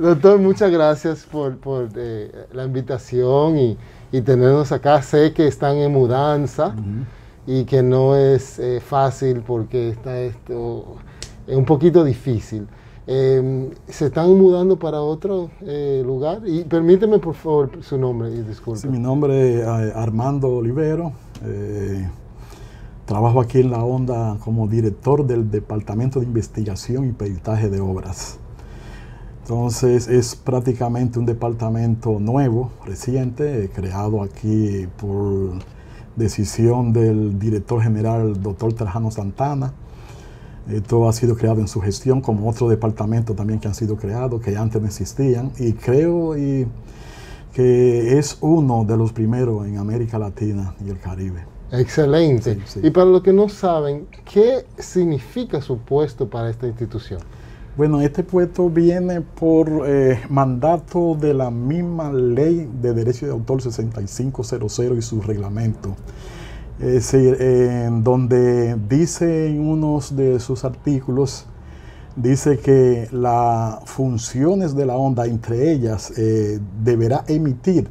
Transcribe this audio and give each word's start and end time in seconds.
Doctor, 0.00 0.38
muchas 0.38 0.70
gracias 0.70 1.26
por, 1.26 1.58
por 1.58 1.90
eh, 1.94 2.32
la 2.54 2.64
invitación 2.64 3.58
y, 3.58 3.76
y, 4.10 4.22
tenernos 4.22 4.72
acá. 4.72 5.02
Sé 5.02 5.34
que 5.34 5.46
están 5.46 5.76
en 5.76 5.92
mudanza 5.92 6.74
y 7.46 7.64
que 7.64 7.82
no 7.82 8.16
es 8.16 8.58
eh, 8.58 8.80
fácil 8.80 9.42
porque 9.46 9.90
está 9.90 10.18
esto 10.18 10.96
es 11.46 11.54
un 11.54 11.66
poquito 11.66 12.02
difícil. 12.02 12.66
Eh, 13.06 13.70
¿Se 13.88 14.06
están 14.06 14.38
mudando 14.38 14.78
para 14.78 15.02
otro 15.02 15.50
eh, 15.60 16.02
lugar? 16.02 16.40
Y 16.46 16.64
permíteme, 16.64 17.18
por 17.18 17.34
favor, 17.34 17.70
su 17.82 17.98
nombre 17.98 18.30
y 18.30 18.40
disculpe. 18.40 18.80
Sí, 18.80 18.88
mi 18.88 18.98
nombre 18.98 19.60
es 19.60 19.66
Armando 19.66 20.48
Olivero. 20.48 21.12
trabajo 23.04 23.42
aquí 23.42 23.60
en 23.60 23.70
la 23.70 23.84
onda 23.84 24.38
como 24.42 24.66
director 24.66 25.26
del 25.26 25.50
Departamento 25.50 26.20
de 26.20 26.24
Investigación 26.24 27.06
y 27.06 27.12
Peritaje 27.12 27.68
de 27.68 27.80
Obras. 27.80 28.39
Entonces 29.50 30.06
es 30.06 30.36
prácticamente 30.36 31.18
un 31.18 31.26
departamento 31.26 32.20
nuevo, 32.20 32.70
reciente, 32.86 33.68
creado 33.74 34.22
aquí 34.22 34.86
por 34.96 35.54
decisión 36.14 36.92
del 36.92 37.36
director 37.36 37.82
general, 37.82 38.40
doctor 38.40 38.72
Trajano 38.74 39.10
Santana. 39.10 39.72
Esto 40.70 41.08
ha 41.08 41.12
sido 41.12 41.34
creado 41.34 41.58
en 41.58 41.66
su 41.66 41.80
gestión, 41.80 42.20
como 42.20 42.48
otro 42.48 42.68
departamento 42.68 43.34
también 43.34 43.58
que 43.58 43.66
han 43.66 43.74
sido 43.74 43.96
creados, 43.96 44.40
que 44.40 44.56
antes 44.56 44.80
no 44.80 44.86
existían. 44.86 45.50
Y 45.58 45.72
creo 45.72 46.38
y, 46.38 46.68
que 47.52 48.20
es 48.20 48.38
uno 48.42 48.84
de 48.84 48.96
los 48.96 49.12
primeros 49.12 49.66
en 49.66 49.78
América 49.78 50.16
Latina 50.16 50.76
y 50.86 50.90
el 50.90 51.00
Caribe. 51.00 51.44
Excelente. 51.72 52.56
Y 52.84 52.90
para 52.90 53.06
los 53.06 53.20
que 53.20 53.32
no 53.32 53.48
saben, 53.48 54.06
¿qué 54.32 54.64
significa 54.78 55.60
su 55.60 55.78
puesto 55.78 56.30
para 56.30 56.50
esta 56.50 56.68
institución? 56.68 57.20
Bueno, 57.80 58.02
este 58.02 58.22
puesto 58.22 58.68
viene 58.68 59.22
por 59.22 59.86
eh, 59.86 60.20
mandato 60.28 61.14
de 61.14 61.32
la 61.32 61.50
misma 61.50 62.12
ley 62.12 62.70
de 62.82 62.92
derecho 62.92 63.24
de 63.24 63.32
autor 63.32 63.62
6500 63.62 64.98
y 64.98 65.00
su 65.00 65.22
reglamento. 65.22 65.96
Es 66.78 67.10
decir, 67.10 67.40
en 67.40 68.04
donde 68.04 68.76
dice 68.86 69.46
en 69.46 69.66
unos 69.66 70.14
de 70.14 70.40
sus 70.40 70.66
artículos, 70.66 71.46
dice 72.16 72.58
que 72.58 73.08
las 73.12 73.78
funciones 73.86 74.76
de 74.76 74.84
la 74.84 74.98
onda, 74.98 75.24
entre 75.24 75.72
ellas, 75.72 76.12
eh, 76.18 76.60
deberá 76.84 77.24
emitir 77.28 77.88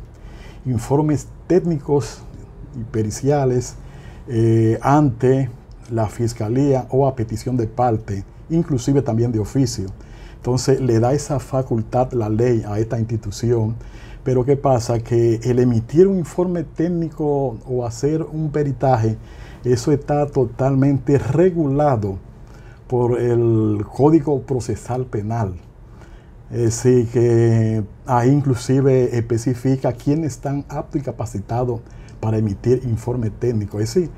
informes 0.67 1.29
técnicos 1.47 2.21
y 2.79 2.83
periciales 2.83 3.73
eh, 4.27 4.77
ante 4.83 5.49
la 5.89 6.05
fiscalía 6.09 6.85
o 6.91 7.07
a 7.07 7.15
petición 7.15 7.57
de 7.57 7.65
parte 7.65 8.23
inclusive 8.49 9.01
también 9.01 9.31
de 9.31 9.39
oficio. 9.39 9.87
Entonces 10.35 10.79
le 10.79 10.99
da 10.99 11.13
esa 11.13 11.39
facultad 11.39 12.13
la 12.13 12.29
ley 12.29 12.63
a 12.67 12.79
esta 12.79 12.97
institución, 12.97 13.75
pero 14.23 14.45
¿qué 14.45 14.55
pasa? 14.55 14.99
Que 14.99 15.35
el 15.43 15.59
emitir 15.59 16.07
un 16.07 16.17
informe 16.17 16.63
técnico 16.63 17.57
o 17.67 17.85
hacer 17.85 18.21
un 18.23 18.51
peritaje, 18.51 19.17
eso 19.63 19.91
está 19.91 20.27
totalmente 20.27 21.17
regulado 21.17 22.17
por 22.87 23.19
el 23.19 23.85
Código 23.93 24.41
Procesal 24.41 25.05
Penal. 25.05 25.55
Es 26.51 26.83
decir, 26.83 27.07
que 27.09 27.83
ahí 28.07 28.29
inclusive 28.29 29.15
especifica 29.17 29.93
quiénes 29.93 30.33
están 30.33 30.65
aptos 30.67 31.01
y 31.01 31.03
capacitados 31.03 31.81
para 32.19 32.37
emitir 32.37 32.81
informe 32.85 33.29
técnico. 33.29 33.79
Es 33.79 33.93
decir, 33.93 34.09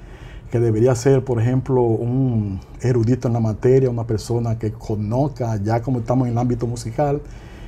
que 0.52 0.60
debería 0.60 0.94
ser, 0.96 1.24
por 1.24 1.42
ejemplo, 1.42 1.82
un 1.82 2.60
erudito 2.82 3.30
en 3.30 3.34
la 3.34 3.40
materia, 3.40 3.90
una 3.90 4.06
persona 4.06 4.60
que 4.60 4.74
conozca, 4.74 5.56
ya 5.64 5.82
como 5.82 6.00
estamos 6.00 6.28
en 6.28 6.34
el 6.34 6.38
ámbito 6.38 6.68
musical, 6.68 7.22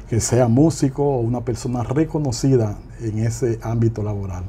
que 0.09 0.19
sea 0.19 0.49
músico 0.49 1.01
o 1.01 1.21
una 1.21 1.45
persona 1.45 1.81
reconocida 1.83 2.77
en 3.01 3.19
ese 3.19 3.57
ámbito 3.63 4.03
laboral. 4.03 4.43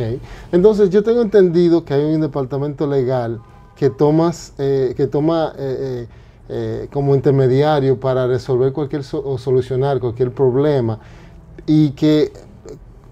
entonces 0.51 0.89
yo 0.89 1.03
tengo 1.03 1.21
entendido 1.21 1.83
que 1.83 1.93
hay 1.93 2.15
un 2.15 2.21
departamento 2.21 2.87
legal 2.87 3.41
que, 3.75 3.89
tomas, 3.89 4.53
eh, 4.57 4.93
que 4.95 5.07
toma 5.07 5.53
eh, 5.57 6.07
eh, 6.47 6.87
como 6.93 7.15
intermediario 7.15 7.99
para 7.99 8.27
resolver 8.27 8.71
cualquier 8.71 9.01
o 9.11 9.37
solucionar 9.37 9.99
cualquier 9.99 10.31
problema 10.31 10.99
y 11.65 11.91
que 11.91 12.31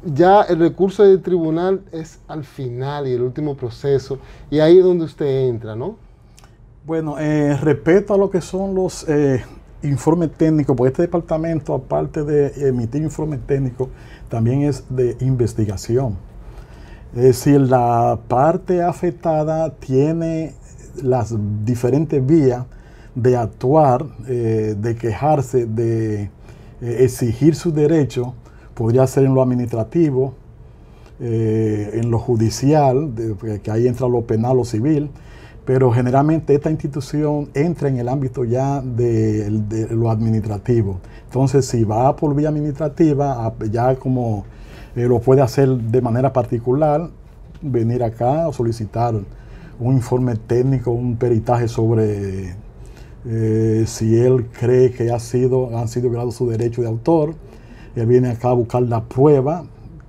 ya 0.05 0.43
el 0.43 0.59
recurso 0.59 1.03
del 1.03 1.21
tribunal 1.21 1.81
es 1.91 2.19
al 2.29 2.45
final 2.45 3.05
y 3.07 3.11
el 3.13 3.21
último 3.21 3.55
proceso 3.55 4.17
y 4.49 4.59
ahí 4.59 4.77
es 4.77 4.83
donde 4.83 5.03
usted 5.03 5.49
entra, 5.49 5.75
¿no? 5.75 5.97
Bueno, 6.85 7.17
respeto 7.61 8.13
a 8.13 8.17
lo 8.17 8.29
que 8.29 8.39
son 8.39 8.73
los 8.73 9.05
informe 9.83 10.27
técnico, 10.27 10.75
porque 10.75 10.91
este 10.91 11.01
departamento, 11.03 11.73
aparte 11.73 12.23
de 12.23 12.67
emitir 12.67 13.01
informe 13.01 13.37
técnico, 13.37 13.89
también 14.29 14.63
es 14.63 14.83
de 14.89 15.15
investigación. 15.21 16.17
Es 17.15 17.23
decir, 17.23 17.61
la 17.61 18.19
parte 18.27 18.83
afectada 18.83 19.71
tiene 19.75 20.53
las 21.01 21.35
diferentes 21.65 22.25
vías 22.25 22.65
de 23.15 23.35
actuar, 23.35 24.05
eh, 24.27 24.75
de 24.77 24.95
quejarse, 24.95 25.65
de 25.65 26.23
eh, 26.23 26.29
exigir 26.81 27.55
su 27.55 27.71
derecho. 27.71 28.35
Podría 28.75 29.07
ser 29.07 29.25
en 29.25 29.33
lo 29.33 29.41
administrativo, 29.41 30.35
eh, 31.19 31.91
en 31.93 32.11
lo 32.11 32.19
judicial, 32.19 33.11
que 33.63 33.71
ahí 33.71 33.87
entra 33.87 34.07
lo 34.07 34.21
penal 34.21 34.59
o 34.59 34.65
civil, 34.65 35.09
pero 35.69 35.91
generalmente 35.91 36.55
esta 36.55 36.71
institución 36.71 37.49
entra 37.53 37.89
en 37.89 37.99
el 37.99 38.09
ámbito 38.09 38.43
ya 38.43 38.81
de, 38.81 39.87
lo 39.91 40.09
administrativo. 40.09 40.99
Entonces, 41.25 41.63
si 41.63 41.83
va 41.83 42.15
por 42.15 42.33
vía 42.33 42.49
administrativa, 42.49 43.53
ya 43.69 43.93
como 43.97 44.45
eh, 44.95 45.03
lo 45.03 45.19
puede 45.19 45.43
hacer 45.43 45.69
de 45.69 46.01
manera 46.01 46.33
particular, 46.33 47.11
venir 47.61 48.03
acá 48.03 48.47
o 48.47 48.51
solicitar 48.51 49.13
un 49.79 49.93
informe 49.93 50.37
técnico, 50.37 50.89
un 50.89 51.17
peritaje 51.17 51.67
sobre 51.67 52.55
eh, 53.27 53.83
si 53.85 54.17
él 54.17 54.47
cree 54.47 54.91
que 54.91 55.11
ha 55.11 55.19
sido, 55.19 55.77
han 55.77 55.87
sido 55.87 56.09
violados 56.09 56.33
su 56.33 56.49
derecho 56.49 56.81
de 56.81 56.87
autor. 56.87 57.35
Él 57.95 58.07
viene 58.07 58.29
acá 58.29 58.49
a 58.49 58.53
buscar 58.53 58.81
la 58.81 59.03
prueba 59.03 59.65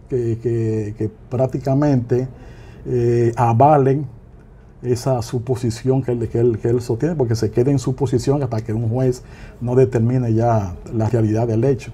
que, 0.08 1.10
prácticamente 1.28 2.28
eh, 2.86 3.34
avalen 3.36 4.06
esa 4.82 5.20
suposición 5.22 6.02
que 6.02 6.12
él, 6.12 6.28
que, 6.28 6.38
él, 6.38 6.58
que 6.58 6.68
él 6.68 6.80
sostiene, 6.80 7.14
porque 7.14 7.34
se 7.34 7.50
queda 7.50 7.70
en 7.70 7.78
su 7.78 7.94
posición 7.94 8.42
hasta 8.42 8.60
que 8.62 8.72
un 8.72 8.88
juez 8.88 9.22
no 9.60 9.74
determine 9.74 10.32
ya 10.32 10.74
la 10.92 11.08
realidad 11.08 11.46
del 11.46 11.64
hecho. 11.64 11.92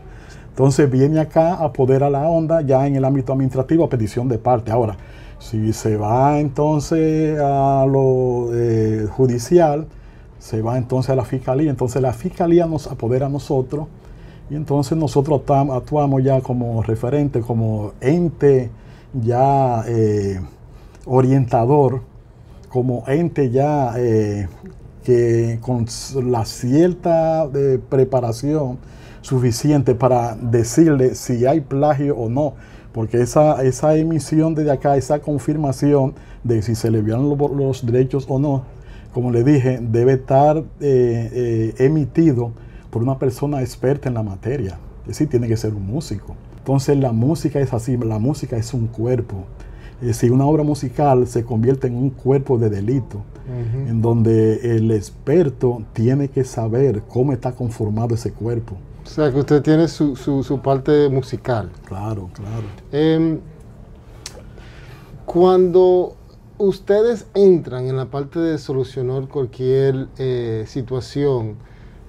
Entonces 0.51 0.91
viene 0.91 1.21
acá 1.21 1.55
a 1.55 1.73
poder 1.73 2.03
a 2.03 2.11
la 2.11 2.29
onda 2.29 2.63
ya 2.63 2.87
en 2.87 2.97
el 2.97 3.05
ámbito 3.05 3.33
administrativo 3.33 3.85
a 3.85 3.91
petición 3.91 4.29
de 4.29 4.39
parte. 4.39 4.71
Ahora, 4.71 4.97
si 5.39 5.73
se 5.73 5.97
va 5.97 6.41
entonces 6.41 7.39
a 7.39 7.85
lo 7.87 8.49
eh, 8.55 9.07
judicial, 9.11 9.87
se 10.39 10.63
va 10.63 10.79
entonces 10.79 11.11
a 11.11 11.17
la 11.17 11.25
fiscalía, 11.25 11.71
entonces 11.71 12.01
la 12.01 12.13
fiscalía 12.13 12.67
nos 12.67 12.87
apodera 12.87 13.27
a 13.27 13.29
nosotros 13.29 13.87
y 14.49 14.55
entonces 14.55 14.97
nosotros 14.97 15.43
actuamos 15.49 16.23
ya 16.23 16.41
como 16.41 16.83
referente, 16.83 17.41
como 17.41 17.93
ente 18.01 18.71
ya 19.13 19.85
eh, 19.89 20.41
orientador 21.05 22.03
como 22.69 23.05
ente 23.07 23.51
ya 23.51 23.95
eh, 23.97 24.49
que 25.05 25.59
con 25.61 25.87
la 26.25 26.45
cierta 26.45 27.49
eh, 27.55 27.79
preparación 27.89 28.79
suficiente 29.21 29.95
para 29.95 30.37
decirle 30.37 31.15
si 31.15 31.47
hay 31.47 31.61
plagio 31.61 32.17
o 32.17 32.29
no, 32.29 32.55
porque 32.93 33.21
esa, 33.21 33.63
esa 33.65 33.97
emisión 33.97 34.55
desde 34.55 34.71
acá, 34.71 34.97
esa 34.97 35.21
confirmación 35.21 36.15
de 36.45 36.63
si 36.63 36.75
se 36.75 36.91
le 36.91 37.03
violan 37.03 37.29
los, 37.57 37.85
derechos 37.85 38.27
o 38.29 38.39
no, 38.39 38.65
como 39.13 39.31
le 39.31 39.43
dije, 39.45 39.79
debe 39.81 40.15
estar 40.15 40.63
eh, 40.81 41.75
emitido 41.79 42.53
por 42.91 43.03
una 43.03 43.19
persona 43.19 43.61
experta 43.61 44.09
en 44.09 44.15
la 44.15 44.23
materia, 44.23 44.79
es 45.03 45.09
decir, 45.09 45.29
tiene 45.29 45.49
que 45.49 45.57
ser 45.57 45.75
un 45.75 45.87
músico. 45.87 46.37
Entonces 46.67 46.97
la 46.99 47.13
música 47.13 47.61
es 47.61 47.73
así, 47.73 47.97
la 47.97 48.19
música 48.19 48.57
es 48.57 48.75
un 48.75 48.89
cuerpo. 48.89 49.45
Es 50.01 50.09
decir, 50.09 50.33
una 50.33 50.45
obra 50.45 50.63
musical 50.63 51.27
se 51.27 51.45
convierte 51.45 51.87
en 51.87 51.97
un 51.97 52.11
cuerpo 52.11 52.59
de 52.59 52.69
delito, 52.69 53.23
en 53.89 54.03
donde 54.03 54.77
el 54.77 54.91
experto 54.91 55.83
tiene 55.93 56.29
que 56.29 56.45
saber 56.45 57.03
cómo 57.09 57.33
está 57.33 57.53
conformado 57.53 58.15
ese 58.15 58.33
cuerpo. 58.33 58.77
O 59.05 59.09
sea, 59.09 59.33
que 59.33 59.39
usted 59.39 59.63
tiene 59.63 59.89
su, 59.89 60.17
su, 60.17 60.43
su 60.43 60.61
parte 60.61 61.09
musical. 61.09 61.71
Claro, 61.87 62.29
claro. 62.35 62.67
Em, 62.91 63.39
cuando 65.25 66.17
ustedes 66.59 67.27
entran 67.35 67.87
en 67.87 67.97
la 67.97 68.07
parte 68.07 68.41
de 68.41 68.59
solucionar 68.59 69.29
cualquier 69.29 70.09
eh, 70.19 70.65
situación, 70.67 71.55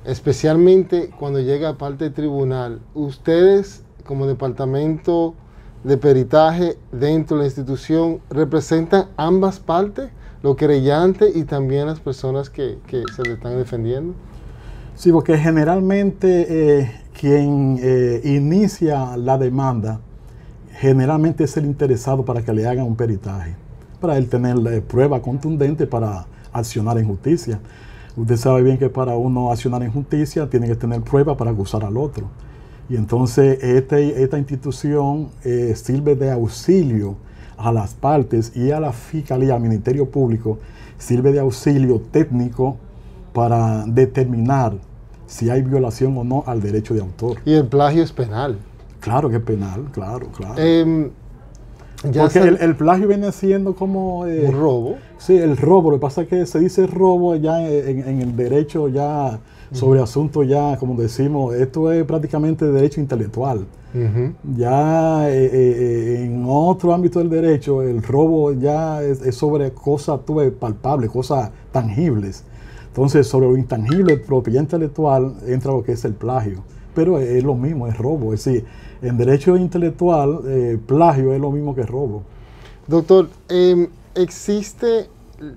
especialmente 0.06 1.12
cuando 1.18 1.40
llega 1.40 1.70
a 1.70 1.78
parte 1.78 2.06
de 2.06 2.10
tribunal, 2.10 2.82
ustedes 2.96 3.84
como 4.06 4.26
departamento 4.26 5.36
de 5.84 5.98
peritaje 5.98 6.78
dentro 6.92 7.38
de 7.38 7.44
la 7.44 7.48
institución 7.48 8.20
representan 8.30 9.06
ambas 9.18 9.60
partes, 9.60 10.10
los 10.44 10.56
creyentes 10.56 11.36
y 11.36 11.44
también 11.44 11.88
las 11.88 12.00
personas 12.00 12.50
que, 12.50 12.78
que 12.88 13.04
se 13.16 13.24
le 13.24 13.34
están 13.34 13.58
defendiendo. 13.58 14.14
Sí, 14.96 15.12
porque 15.12 15.38
generalmente 15.38 16.80
eh, 16.80 16.92
quien 17.20 17.78
eh, 17.82 18.22
inicia 18.24 19.16
la 19.16 19.38
demanda 19.38 20.00
generalmente 20.72 21.44
es 21.44 21.58
el 21.58 21.66
interesado 21.66 22.24
para 22.24 22.42
que 22.42 22.54
le 22.54 22.68
hagan 22.68 22.86
un 22.86 22.96
peritaje, 22.96 23.56
para 24.00 24.18
él 24.18 24.30
tener 24.30 24.56
eh, 24.68 24.82
prueba 24.82 25.22
contundente 25.22 25.88
para 25.88 26.26
accionar 26.54 26.98
en 26.98 27.08
justicia. 27.08 27.60
Usted 28.16 28.38
sabe 28.38 28.64
bien 28.64 28.78
que 28.78 28.90
para 28.90 29.16
uno 29.16 29.52
accionar 29.52 29.84
en 29.84 29.92
justicia 29.92 30.50
tiene 30.50 30.68
que 30.68 30.76
tener 30.76 31.02
prueba 31.02 31.38
para 31.38 31.52
acusar 31.52 31.84
al 31.84 31.98
otro. 31.98 32.28
Y 32.90 32.96
entonces 32.96 33.64
este, 33.64 34.24
esta 34.24 34.38
institución 34.38 35.30
eh, 35.44 35.74
sirve 35.76 36.16
de 36.16 36.32
auxilio 36.32 37.16
a 37.58 37.72
las 37.72 37.94
partes 37.94 38.56
y 38.56 38.72
a 38.72 38.80
la 38.80 38.94
Fiscalía, 38.94 39.56
al 39.56 39.62
Ministerio 39.62 40.10
Público, 40.10 40.60
sirve 40.98 41.32
de 41.32 41.40
auxilio 41.40 42.02
técnico 42.12 42.78
para 43.34 43.86
determinar 43.86 44.74
si 45.26 45.50
hay 45.50 45.62
violación 45.62 46.18
o 46.18 46.24
no 46.24 46.44
al 46.48 46.62
derecho 46.62 46.94
de 46.94 47.02
autor. 47.02 47.38
Y 47.46 47.54
el 47.54 47.68
plagio 47.68 48.04
es 48.04 48.12
penal. 48.12 48.58
Claro 49.00 49.30
que 49.30 49.36
es 49.36 49.44
penal, 49.44 49.86
claro, 49.92 50.28
claro. 50.32 50.56
Em, 50.58 51.12
ya 52.12 52.24
Porque 52.24 52.40
el, 52.40 52.58
el 52.62 52.76
plagio 52.76 53.08
viene 53.08 53.32
siendo 53.32 53.76
como... 53.76 54.26
eh, 54.26 54.46
un 54.48 54.54
robo. 54.60 54.96
Sí, 55.18 55.38
el 55.38 55.58
robo. 55.58 55.92
Lo 55.92 55.98
que 55.98 56.02
pasa 56.02 56.22
es 56.24 56.28
que 56.28 56.46
se 56.46 56.60
dice 56.60 56.88
robo 56.88 57.36
ya 57.36 57.68
en, 57.68 58.08
en 58.08 58.22
el 58.22 58.36
derecho 58.36 58.88
ya 58.88 59.40
sobre 59.72 60.02
asuntos 60.02 60.48
ya, 60.48 60.78
como 60.78 60.96
decimos, 60.96 61.54
esto 61.56 61.92
es 61.92 62.04
prácticamente 62.06 62.66
derecho 62.66 63.02
intelectual. 63.02 63.66
Ya 64.56 65.28
eh, 65.28 65.50
eh, 65.52 66.24
en 66.26 66.46
otro 66.48 66.94
ámbito 66.94 67.18
del 67.18 67.30
derecho, 67.30 67.82
el 67.82 68.04
robo 68.04 68.54
ya 68.54 69.02
es, 69.02 69.22
es 69.22 69.36
sobre 69.36 69.72
cosas 69.72 70.20
palpables, 70.60 71.10
cosas 71.10 71.50
tangibles. 71.72 72.44
Entonces, 72.90 73.28
sobre 73.28 73.48
lo 73.48 73.58
intangible, 73.58 74.18
propiedad 74.18 74.62
intelectual, 74.62 75.34
entra 75.48 75.72
lo 75.72 75.84
que 75.84 75.94
es 75.94 76.06
el 76.06 76.14
plagio. 76.14 76.64
Pero 76.94 77.20
es, 77.20 77.44
lo 77.44 77.56
mismo, 77.56 77.88
es 77.88 77.98
robo. 77.98 78.34
Es 78.34 78.46
decir, 78.46 78.66
en 79.02 79.18
derecho 79.18 79.56
intelectual, 79.56 80.42
eh, 80.46 80.80
plagio 80.86 81.34
es 81.34 81.40
lo 81.40 81.52
mismo 81.52 81.76
que 81.76 81.84
robo. 81.84 82.24
Doctor, 82.88 83.30
em, 83.50 83.88
¿existe 84.16 85.10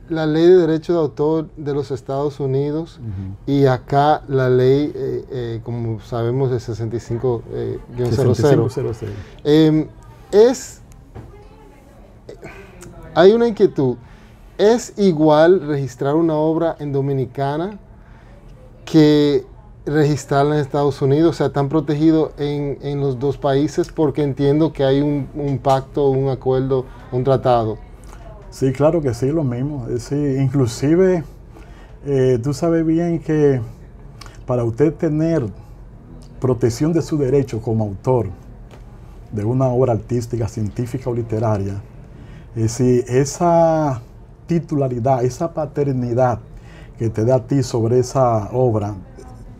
la 0.08 0.26
ley 0.26 0.46
de 0.46 0.56
derecho 0.56 0.92
de 0.92 0.98
autor 0.98 1.48
de 1.56 1.72
los 1.72 1.90
Estados 1.90 2.38
Unidos 2.40 3.00
y 3.46 3.66
acá 3.66 4.22
la 4.28 4.50
ley, 4.50 4.92
eh, 4.94 5.24
eh, 5.30 5.60
como 5.64 6.00
sabemos, 6.00 6.50
de 6.50 6.60
65 6.60 7.42
eh, 7.52 7.78
guion 7.96 8.12
00? 8.12 8.34
6500. 8.34 9.08
Em, 9.44 9.86
es, 10.30 10.80
hay 13.14 13.32
una 13.32 13.48
inquietud. 13.48 13.96
¿Es 14.58 14.92
igual 14.98 15.66
registrar 15.66 16.14
una 16.14 16.34
obra 16.34 16.76
en 16.78 16.92
Dominicana 16.92 17.78
que 18.84 19.46
registrarla 19.90 20.54
en 20.54 20.60
Estados 20.60 21.02
Unidos? 21.02 21.30
O 21.30 21.32
sea, 21.34 21.46
¿están 21.48 21.68
protegidos 21.68 22.32
en, 22.38 22.78
en 22.82 23.00
los 23.00 23.18
dos 23.18 23.36
países? 23.36 23.90
Porque 23.90 24.22
entiendo 24.22 24.72
que 24.72 24.84
hay 24.84 25.00
un, 25.00 25.60
pacto, 25.62 26.08
un 26.10 26.28
acuerdo, 26.28 26.86
un 27.12 27.24
tratado. 27.24 27.78
Sí, 28.50 28.72
claro 28.72 29.00
que 29.00 29.14
sí, 29.14 29.30
lo 29.30 29.44
mismo. 29.44 29.86
Eh, 29.88 29.98
Sí, 29.98 30.14
inclusive, 30.14 31.24
eh, 32.06 32.38
tú 32.42 32.54
sabes 32.54 32.86
bien 32.86 33.20
que 33.20 33.60
para 34.46 34.64
usted 34.64 34.94
tener 34.94 35.46
protección 36.40 36.92
de 36.92 37.02
su 37.02 37.18
derecho 37.18 37.60
como 37.60 37.84
autor 37.84 38.28
de 39.32 39.44
una 39.44 39.68
obra 39.68 39.92
artística, 39.92 40.48
científica 40.48 41.10
o 41.10 41.14
literaria, 41.14 41.80
es 42.56 42.62
decir, 42.62 43.04
esa 43.08 44.02
titularidad, 44.46 45.24
esa 45.24 45.54
paternidad 45.54 46.40
que 46.98 47.08
te 47.08 47.24
da 47.24 47.36
a 47.36 47.46
ti 47.46 47.62
sobre 47.62 48.00
esa 48.00 48.50
obra, 48.52 48.94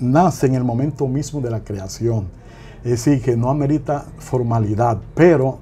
nace 0.00 0.46
en 0.46 0.54
el 0.54 0.64
momento 0.64 1.06
mismo 1.06 1.40
de 1.40 1.50
la 1.50 1.60
creación. 1.60 2.26
Es 2.84 2.90
decir, 3.04 3.22
que 3.22 3.36
no 3.36 3.50
amerita 3.50 4.06
formalidad, 4.18 4.98
pero 5.14 5.58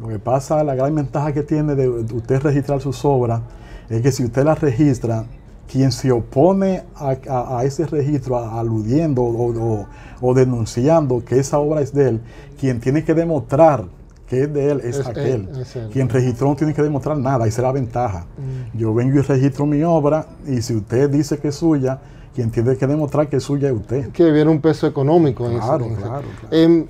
lo 0.00 0.08
que 0.08 0.18
pasa, 0.18 0.64
la 0.64 0.74
gran 0.74 0.94
ventaja 0.94 1.32
que 1.32 1.42
tiene 1.42 1.74
de 1.74 1.88
usted 1.88 2.40
registrar 2.40 2.80
sus 2.80 3.04
obras 3.04 3.42
es 3.90 4.00
que 4.00 4.10
si 4.12 4.24
usted 4.24 4.44
las 4.44 4.60
registra, 4.60 5.24
quien 5.70 5.92
se 5.92 6.10
opone 6.10 6.82
a, 6.96 7.16
a- 7.28 7.58
a 7.58 7.64
ese 7.64 7.86
registro, 7.86 8.36
a- 8.38 8.58
aludiendo 8.58 9.22
o, 9.22 9.52
o- 9.80 9.86
o 10.22 10.34
denunciando 10.34 11.22
que 11.24 11.38
esa 11.38 11.58
obra 11.58 11.80
es 11.82 11.92
de 11.92 12.08
él, 12.08 12.20
quien 12.58 12.80
tiene 12.80 13.04
que 13.04 13.14
demostrar 13.14 13.84
que 14.26 14.44
es 14.44 14.52
de 14.54 14.70
él 14.70 14.80
es, 14.84 14.98
Es 14.98 15.06
aquel. 15.06 15.26
él, 15.26 15.48
es 15.60 15.74
él. 15.76 15.88
Quien 15.92 16.08
registró 16.08 16.48
no 16.48 16.56
tiene 16.56 16.72
que 16.72 16.82
demostrar 16.82 17.18
nada, 17.18 17.46
esa 17.46 17.60
es 17.60 17.64
la 17.64 17.72
ventaja. 17.72 18.26
Yo 18.74 18.94
vengo 18.94 19.18
y 19.18 19.22
registro 19.22 19.66
mi 19.66 19.82
obra 19.82 20.24
y 20.46 20.62
si 20.62 20.74
usted 20.76 21.10
dice 21.10 21.38
que 21.38 21.48
es 21.48 21.56
suya, 21.56 21.98
quien 22.34 22.50
tiene 22.50 22.76
que 22.76 22.86
demostrar 22.86 23.28
que 23.28 23.36
es 23.36 23.42
suya 23.42 23.68
es 23.68 23.74
usted. 23.76 24.10
Que 24.10 24.30
hubiera 24.30 24.48
un 24.50 24.60
peso 24.60 24.86
económico 24.86 25.46
en. 25.48 25.58
Claro, 25.58 25.84
eso. 25.86 25.94
claro, 25.96 26.22
claro. 26.40 26.56
Em, 26.56 26.86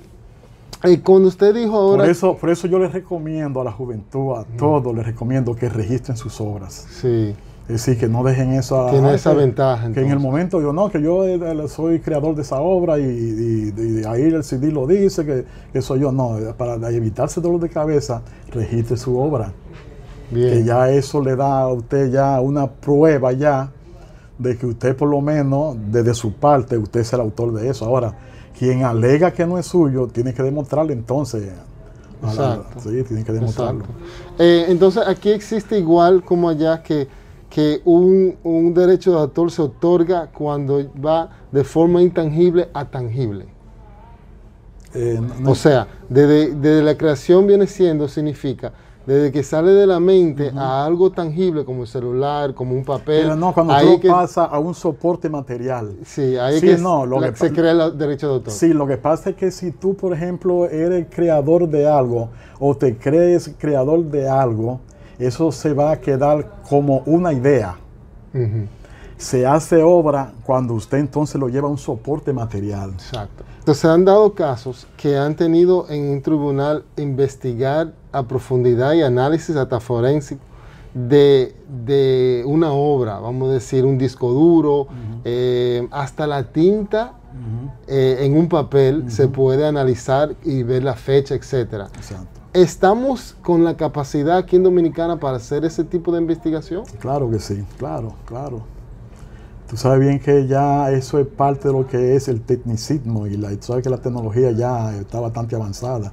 eh, 0.83 0.99
cuando 1.01 1.27
usted 1.27 1.53
dijo 1.53 1.75
ahora... 1.77 2.03
Por 2.03 2.09
eso, 2.11 2.35
por 2.37 2.49
eso 2.49 2.67
yo 2.67 2.79
les 2.79 2.91
recomiendo 2.91 3.61
a 3.61 3.63
la 3.63 3.71
juventud, 3.71 4.35
a 4.35 4.45
todos 4.57 4.95
les 4.95 5.05
recomiendo 5.05 5.55
que 5.55 5.69
registren 5.69 6.17
sus 6.17 6.41
obras. 6.41 6.87
Sí, 6.99 7.35
Es 7.69 7.85
decir, 7.85 7.99
que 7.99 8.07
no 8.07 8.23
dejen 8.23 8.53
eso 8.53 8.87
a... 8.87 8.89
Tiene 8.89 9.13
esa 9.13 9.33
ventaja, 9.35 9.91
Que 9.91 10.01
en 10.01 10.09
el 10.09 10.17
momento 10.19 10.59
yo 10.59 10.73
no, 10.73 10.89
que 10.89 10.99
yo 10.99 11.23
eh, 11.27 11.35
eh, 11.39 11.67
soy 11.67 11.99
creador 11.99 12.33
de 12.35 12.41
esa 12.41 12.61
obra 12.61 12.97
y, 12.97 13.03
y- 13.03 14.01
y 14.01 14.03
ahí 14.05 14.23
el 14.23 14.43
CD 14.43 14.71
lo 14.71 14.87
dice, 14.87 15.23
que, 15.23 15.45
que 15.71 15.81
soy 15.83 15.99
yo. 15.99 16.11
No, 16.11 16.39
eh, 16.39 16.51
para 16.57 16.73
evitarse 16.89 17.39
dolor 17.41 17.59
de 17.59 17.69
cabeza, 17.69 18.23
registre 18.51 18.97
su 18.97 19.19
obra. 19.19 19.53
bien. 20.31 20.49
Que 20.49 20.63
ya 20.63 20.89
eso 20.89 21.21
le 21.21 21.35
da 21.35 21.61
a 21.61 21.67
usted 21.67 22.11
ya 22.11 22.41
una 22.41 22.65
prueba 22.67 23.31
ya 23.33 23.69
de 24.41 24.57
que 24.57 24.65
usted 24.65 24.95
por 24.95 25.09
lo 25.09 25.21
menos, 25.21 25.75
desde 25.91 26.13
su 26.13 26.33
parte, 26.33 26.77
usted 26.77 27.01
es 27.01 27.13
el 27.13 27.21
autor 27.21 27.53
de 27.53 27.69
eso. 27.69 27.85
Ahora, 27.85 28.13
quien 28.57 28.83
alega 28.83 29.31
que 29.31 29.45
no 29.45 29.57
es 29.57 29.65
suyo, 29.67 30.07
tiene 30.07 30.33
que 30.33 30.43
demostrarlo 30.43 30.91
entonces. 30.93 31.51
la- 32.21 32.29
Exacto. 32.29 32.79
sí, 32.81 33.03
tiene 33.03 33.23
que 33.23 33.31
demostrarlo. 33.31 33.83
Eh, 34.37 34.65
entonces, 34.67 35.03
aquí 35.07 35.29
existe 35.31 35.77
igual 35.79 36.23
como 36.23 36.49
allá 36.49 36.81
que, 36.83 37.07
que 37.49 37.81
un, 37.85 38.35
un 38.43 38.73
derecho 38.73 39.11
de 39.11 39.17
autor 39.19 39.51
se 39.51 39.61
otorga 39.61 40.27
cuando 40.27 40.87
va 41.03 41.29
de 41.51 41.63
forma 41.63 42.01
intangible 42.01 42.69
a 42.73 42.85
tangible. 42.85 43.45
Eh, 44.93 45.19
no- 45.39 45.51
O 45.51 45.55
sea, 45.55 45.87
desde, 46.09 46.53
desde 46.53 46.83
la 46.83 46.95
creación 46.97 47.47
viene 47.47 47.65
siendo, 47.65 48.07
significa, 48.07 48.71
desde 49.05 49.31
que 49.31 49.41
sale 49.43 49.71
de 49.71 49.87
la 49.87 49.99
mente 49.99 50.51
a 50.55 50.85
algo 50.85 51.11
tangible 51.11 51.65
como 51.65 51.81
el 51.83 51.87
celular, 51.87 52.53
como 52.53 52.73
un 52.75 52.85
papel. 52.85 53.23
pero 53.23 53.35
no, 53.35 53.53
cuando 53.53 53.75
todo 53.79 53.99
que- 53.99 54.09
pasa 54.09 54.45
a 54.45 54.59
un 54.59 54.73
soporte 54.75 55.27
material. 55.29 55.95
Sí, 56.05 56.37
ahí 56.37 56.59
Sí, 56.59 56.67
que 56.67 56.77
no, 56.77 57.05
lo 57.05 57.19
la- 57.19 57.31
que 57.31 57.37
se 57.37 57.51
crea 57.51 57.71
el 57.71 57.97
derecho 57.97 58.27
de 58.27 58.33
autor. 58.35 58.53
Sí, 58.53 58.73
lo 58.73 58.85
que 58.85 58.97
pasa 58.97 59.31
es 59.31 59.35
que 59.35 59.49
si 59.51 59.71
tú, 59.71 59.95
por 59.95 60.13
ejemplo, 60.13 60.65
eres 60.69 61.07
creador 61.09 61.67
de 61.67 61.87
algo 61.87 62.29
o 62.59 62.75
te 62.75 62.95
crees 62.97 63.51
creador 63.57 64.03
de 64.03 64.29
algo, 64.29 64.79
eso 65.17 65.51
se 65.51 65.73
va 65.73 65.91
a 65.91 65.99
quedar 65.99 66.61
como 66.69 66.99
una 67.07 67.33
idea. 67.33 67.77
Se 69.17 69.45
hace 69.45 69.83
obra 69.83 70.31
cuando 70.45 70.73
usted 70.73 70.97
entonces 70.97 71.39
lo 71.39 71.47
lleva 71.47 71.67
a 71.67 71.71
un 71.71 71.77
soporte 71.77 72.33
material. 72.33 72.91
Exacto. 72.91 73.43
Entonces, 73.59 73.81
se 73.81 73.87
han 73.87 74.03
dado 74.03 74.33
casos 74.33 74.87
que 74.97 75.15
han 75.17 75.35
tenido 75.35 75.85
en 75.89 76.09
un 76.09 76.21
tribunal 76.23 76.83
investigar 76.97 77.93
a 78.11 78.23
profundidad 78.23 78.93
y 78.93 79.01
análisis 79.01 79.55
hasta 79.55 79.79
forénsico 79.79 80.41
de, 80.93 81.55
de 81.85 82.43
una 82.45 82.71
obra, 82.71 83.19
vamos 83.19 83.49
a 83.49 83.53
decir, 83.53 83.85
un 83.85 83.97
disco 83.97 84.31
duro, 84.31 84.87
eh, 85.23 85.87
hasta 85.91 86.27
la 86.27 86.51
tinta 86.51 87.13
eh, 87.87 88.17
en 88.21 88.37
un 88.37 88.49
papel 88.49 89.09
se 89.09 89.27
puede 89.27 89.65
analizar 89.65 90.35
y 90.43 90.63
ver 90.63 90.83
la 90.83 90.95
fecha, 90.95 91.35
etcétera. 91.35 91.87
Exacto. 91.95 92.41
¿Estamos 92.53 93.37
con 93.41 93.63
la 93.63 93.77
capacidad 93.77 94.37
aquí 94.37 94.57
en 94.57 94.63
Dominicana 94.63 95.17
para 95.17 95.37
hacer 95.37 95.63
ese 95.63 95.85
tipo 95.85 96.11
de 96.11 96.19
investigación? 96.19 96.83
Claro 96.99 97.29
que 97.29 97.39
sí, 97.39 97.63
claro, 97.77 98.13
claro. 98.25 98.63
Tú 99.69 99.77
sabes 99.77 100.01
bien 100.01 100.19
que 100.19 100.47
ya 100.47 100.91
eso 100.91 101.17
es 101.17 101.27
parte 101.27 101.69
de 101.69 101.73
lo 101.73 101.87
que 101.87 102.17
es 102.17 102.27
el 102.27 102.41
tecnicismo 102.41 103.25
y 103.25 103.37
la, 103.37 103.51
tú 103.51 103.67
sabes 103.67 103.83
que 103.83 103.89
la 103.89 103.99
tecnología 103.99 104.51
ya 104.51 104.93
está 104.97 105.21
bastante 105.21 105.55
avanzada. 105.55 106.11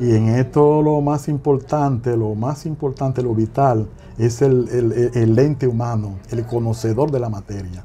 Y 0.00 0.14
en 0.14 0.28
esto 0.28 0.80
lo 0.80 1.00
más 1.00 1.28
importante, 1.28 2.16
lo 2.16 2.34
más 2.34 2.66
importante, 2.66 3.22
lo 3.22 3.34
vital, 3.34 3.88
es 4.16 4.42
el, 4.42 4.68
el, 4.68 4.92
el 5.14 5.38
ente 5.38 5.66
humano, 5.66 6.16
el 6.30 6.44
conocedor 6.46 7.10
de 7.10 7.20
la 7.20 7.28
materia. 7.28 7.84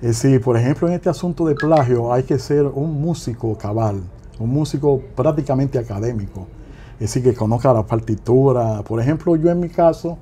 Es 0.00 0.22
decir, 0.22 0.40
por 0.40 0.56
ejemplo, 0.56 0.88
en 0.88 0.94
este 0.94 1.08
asunto 1.08 1.46
de 1.46 1.54
plagio 1.54 2.12
hay 2.12 2.22
que 2.22 2.38
ser 2.38 2.64
un 2.66 3.00
músico 3.00 3.56
cabal, 3.56 4.00
un 4.38 4.50
músico 4.50 5.00
prácticamente 5.16 5.78
académico. 5.78 6.46
Es 6.94 7.12
decir, 7.12 7.22
que 7.22 7.34
conozca 7.34 7.72
la 7.72 7.84
partitura. 7.84 8.82
Por 8.82 9.00
ejemplo, 9.00 9.36
yo 9.36 9.50
en 9.50 9.60
mi 9.60 9.68
caso, 9.68 10.18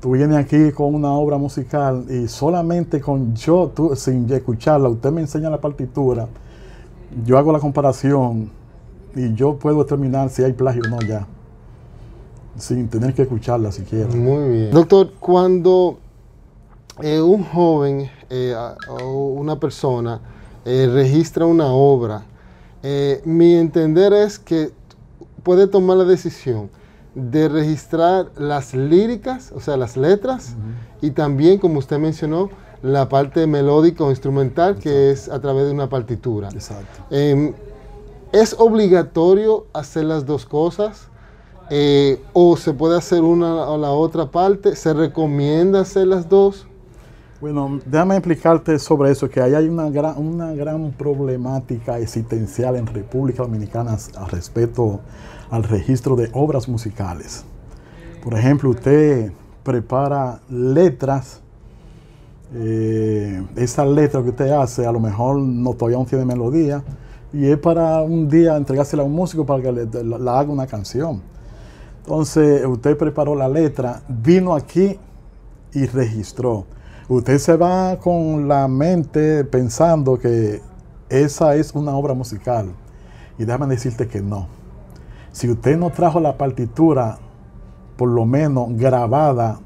tú 0.00 0.12
vienes 0.12 0.36
aquí 0.36 0.70
con 0.70 0.94
una 0.94 1.12
obra 1.12 1.38
musical 1.38 2.04
y 2.08 2.28
solamente 2.28 3.00
con 3.00 3.34
yo, 3.34 3.72
tú, 3.74 3.94
sin 3.96 4.30
escucharla, 4.32 4.88
usted 4.88 5.10
me 5.10 5.20
enseña 5.20 5.50
la 5.50 5.60
partitura, 5.60 6.28
yo 7.24 7.38
hago 7.38 7.52
la 7.52 7.58
comparación 7.58 8.50
y 9.14 9.34
yo 9.34 9.56
puedo 9.56 9.82
determinar 9.82 10.30
si 10.30 10.42
hay 10.42 10.52
plagio 10.52 10.82
o 10.86 10.88
no 10.88 11.00
ya, 11.00 11.26
sin 12.56 12.88
tener 12.88 13.14
que 13.14 13.22
escucharla 13.22 13.72
siquiera. 13.72 14.08
Muy 14.08 14.48
bien. 14.48 14.70
Doctor, 14.70 15.12
cuando 15.20 15.98
eh, 17.02 17.20
un 17.20 17.44
joven 17.44 18.10
eh, 18.30 18.54
o 18.88 19.28
una 19.28 19.58
persona 19.58 20.20
eh, 20.64 20.88
registra 20.92 21.46
una 21.46 21.66
obra, 21.66 22.24
eh, 22.82 23.22
mi 23.24 23.54
entender 23.54 24.12
es 24.12 24.38
que 24.38 24.70
puede 25.42 25.66
tomar 25.66 25.96
la 25.96 26.04
decisión 26.04 26.70
de 27.14 27.48
registrar 27.48 28.30
las 28.36 28.74
líricas, 28.74 29.52
o 29.52 29.60
sea, 29.60 29.76
las 29.76 29.96
letras, 29.96 30.56
y 31.00 31.10
también, 31.12 31.58
como 31.58 31.78
usted 31.78 31.98
mencionó, 31.98 32.50
la 32.82 33.08
parte 33.08 33.46
melódica 33.46 34.04
o 34.04 34.10
instrumental, 34.10 34.76
que 34.76 35.10
es 35.10 35.28
a 35.28 35.40
través 35.40 35.66
de 35.66 35.72
una 35.72 35.88
partitura. 35.88 36.48
Exacto. 36.48 37.04
Em, 37.10 37.54
¿Es 38.34 38.56
obligatorio 38.58 39.68
hacer 39.72 40.06
las 40.06 40.26
dos 40.26 40.44
cosas? 40.44 41.06
Eh, 41.70 42.20
¿O 42.32 42.56
se 42.56 42.74
puede 42.74 42.98
hacer 42.98 43.22
una 43.22 43.68
o 43.68 43.78
la 43.78 43.90
otra 43.90 44.28
parte? 44.28 44.74
¿Se 44.74 44.92
recomienda 44.92 45.82
hacer 45.82 46.08
las 46.08 46.28
dos? 46.28 46.66
Bueno, 47.40 47.78
déjame 47.86 48.16
explicarte 48.16 48.76
sobre 48.80 49.12
eso, 49.12 49.30
que 49.30 49.40
ahí 49.40 49.54
hay 49.54 49.68
una 49.68 49.88
gran, 49.88 50.18
una 50.18 50.52
gran 50.52 50.90
problemática 50.90 52.00
existencial 52.00 52.74
en 52.74 52.88
República 52.88 53.44
Dominicana 53.44 53.96
al 54.16 54.28
respecto 54.28 54.98
al 55.48 55.62
registro 55.62 56.16
de 56.16 56.28
obras 56.32 56.68
musicales. 56.68 57.44
Por 58.24 58.34
ejemplo, 58.34 58.70
usted 58.70 59.30
prepara 59.62 60.40
letras, 60.50 61.40
eh, 62.52 63.46
esa 63.54 63.86
letra 63.86 64.24
que 64.24 64.30
usted 64.30 64.50
hace 64.50 64.84
a 64.84 64.90
lo 64.90 64.98
mejor 64.98 65.36
no 65.36 65.74
todavía 65.74 65.98
no 65.98 66.04
tiene 66.04 66.24
melodía, 66.24 66.82
y 67.34 67.46
es 67.46 67.58
para 67.58 68.00
un 68.00 68.28
día 68.28 68.56
entregársela 68.56 69.02
a 69.02 69.06
un 69.06 69.12
músico 69.12 69.44
para 69.44 69.60
que 69.60 69.72
le, 69.72 70.04
la, 70.04 70.18
la 70.18 70.38
haga 70.38 70.52
una 70.52 70.66
canción. 70.66 71.20
Entonces, 71.98 72.64
usted 72.64 72.96
preparó 72.96 73.34
la 73.34 73.48
letra, 73.48 74.02
vino 74.08 74.54
aquí 74.54 74.98
y 75.72 75.86
registró. 75.86 76.64
Usted 77.08 77.38
se 77.38 77.56
va 77.56 77.98
con 77.98 78.46
la 78.46 78.68
mente 78.68 79.44
pensando 79.44 80.18
que 80.18 80.62
esa 81.08 81.56
es 81.56 81.74
una 81.74 81.96
obra 81.96 82.14
musical. 82.14 82.72
Y 83.36 83.44
déjame 83.44 83.66
decirte 83.66 84.06
que 84.06 84.22
no. 84.22 84.46
Si 85.32 85.50
usted 85.50 85.76
no 85.76 85.90
trajo 85.90 86.20
la 86.20 86.38
partitura, 86.38 87.18
por 87.96 88.08
lo 88.08 88.24
menos 88.24 88.68
grabada, 88.76 89.58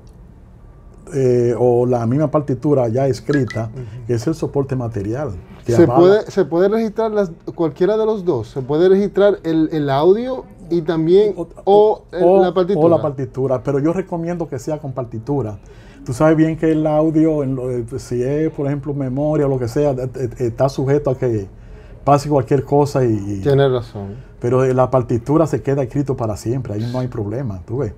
eh, 1.14 1.54
o 1.58 1.86
la 1.86 2.06
misma 2.06 2.30
partitura 2.30 2.88
ya 2.88 3.06
escrita, 3.06 3.70
que 4.06 4.14
es 4.14 4.26
el 4.26 4.34
soporte 4.34 4.76
material. 4.76 5.32
¿Se 5.76 5.86
puede, 5.86 6.30
¿Se 6.30 6.44
puede 6.44 6.68
registrar 6.68 7.10
las, 7.10 7.30
cualquiera 7.54 7.96
de 7.96 8.06
los 8.06 8.24
dos? 8.24 8.48
¿Se 8.48 8.62
puede 8.62 8.88
registrar 8.88 9.38
el, 9.44 9.68
el 9.72 9.90
audio 9.90 10.44
y 10.70 10.82
también 10.82 11.34
o, 11.64 12.02
la 12.12 12.52
partitura? 12.54 12.86
o 12.86 12.88
la 12.88 13.00
partitura, 13.02 13.62
pero 13.62 13.78
yo 13.78 13.92
recomiendo 13.92 14.48
que 14.48 14.58
sea 14.58 14.78
con 14.78 14.92
partitura. 14.92 15.58
Tú 16.04 16.12
sabes 16.12 16.36
bien 16.36 16.56
que 16.56 16.72
el 16.72 16.86
audio, 16.86 17.42
en 17.42 17.54
lo- 17.54 17.70
eh, 17.70 17.84
si 17.98 18.22
es, 18.22 18.50
por 18.50 18.66
ejemplo, 18.66 18.94
memoria 18.94 19.46
o 19.46 19.48
lo 19.48 19.58
que 19.58 19.68
sea, 19.68 19.90
eh, 19.92 20.08
eh, 20.14 20.28
está 20.38 20.68
sujeto 20.68 21.10
a 21.10 21.18
que 21.18 21.46
pase 22.04 22.28
cualquier 22.28 22.64
cosa 22.64 23.04
y, 23.04 23.12
y- 23.12 23.40
Tiene 23.42 23.68
razón. 23.68 24.14
pero 24.40 24.64
la 24.72 24.90
partitura 24.90 25.46
se 25.46 25.60
queda 25.62 25.82
escrito 25.82 26.16
para 26.16 26.36
siempre, 26.36 26.74
ahí 26.74 26.88
no 26.92 27.00
hay 27.00 27.08
problema, 27.08 27.60
tú 27.66 27.78
ves. 27.78 27.92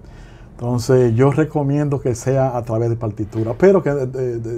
Entonces 0.52 1.14
yo 1.14 1.30
recomiendo 1.30 2.00
que 2.00 2.14
sea 2.14 2.56
a 2.56 2.62
través 2.62 2.90
de 2.90 2.96
partitura, 2.96 3.54
pero 3.56 3.82
que 3.82 3.90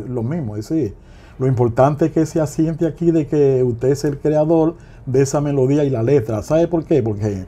lo 0.09 0.23
mismo, 0.23 0.57
es 0.57 0.69
decir, 0.69 0.95
lo 1.43 1.49
importante 1.49 2.07
es 2.07 2.13
que 2.13 2.25
se 2.25 2.41
asiente 2.41 2.87
aquí 2.87 3.11
de 3.11 3.27
que 3.27 3.65
usted 3.65 3.89
es 3.89 4.05
el 4.05 4.21
creador 4.21 4.77
de 5.07 5.23
esa 5.23 5.41
melodía 5.41 5.83
y 5.83 5.91
la 5.91 6.05
letra. 6.05 6.41
¿Sabe 6.41 6.69
por 6.69 6.85
qué? 6.85 7.03
Porque 7.03 7.47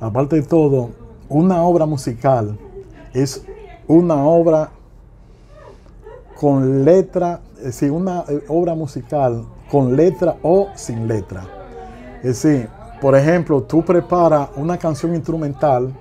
aparte 0.00 0.34
de 0.34 0.42
todo, 0.42 0.90
una 1.28 1.62
obra 1.62 1.86
musical 1.86 2.58
es 3.14 3.44
una 3.86 4.16
obra 4.26 4.70
con 6.34 6.84
letra, 6.84 7.38
es 7.58 7.66
decir, 7.66 7.92
una 7.92 8.24
eh, 8.28 8.42
obra 8.48 8.74
musical 8.74 9.44
con 9.70 9.94
letra 9.94 10.34
o 10.42 10.70
sin 10.74 11.06
letra. 11.06 11.44
Es 12.24 12.42
decir, 12.42 12.68
por 13.00 13.14
ejemplo, 13.14 13.62
tú 13.62 13.84
preparas 13.84 14.48
una 14.56 14.76
canción 14.76 15.14
instrumental 15.14 15.94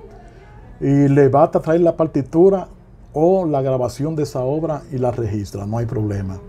y 0.82 1.08
le 1.10 1.30
vas 1.30 1.56
a 1.56 1.62
traer 1.62 1.82
la 1.82 1.96
partitura 1.96 2.70
o 3.14 3.46
la 3.46 3.62
grabación 3.62 4.16
de 4.16 4.24
esa 4.24 4.42
obra 4.42 4.82
y 4.92 4.98
la 4.98 5.12
registra, 5.12 5.68
no 5.68 5.78
hay 5.78 5.86
problema. 5.86 6.40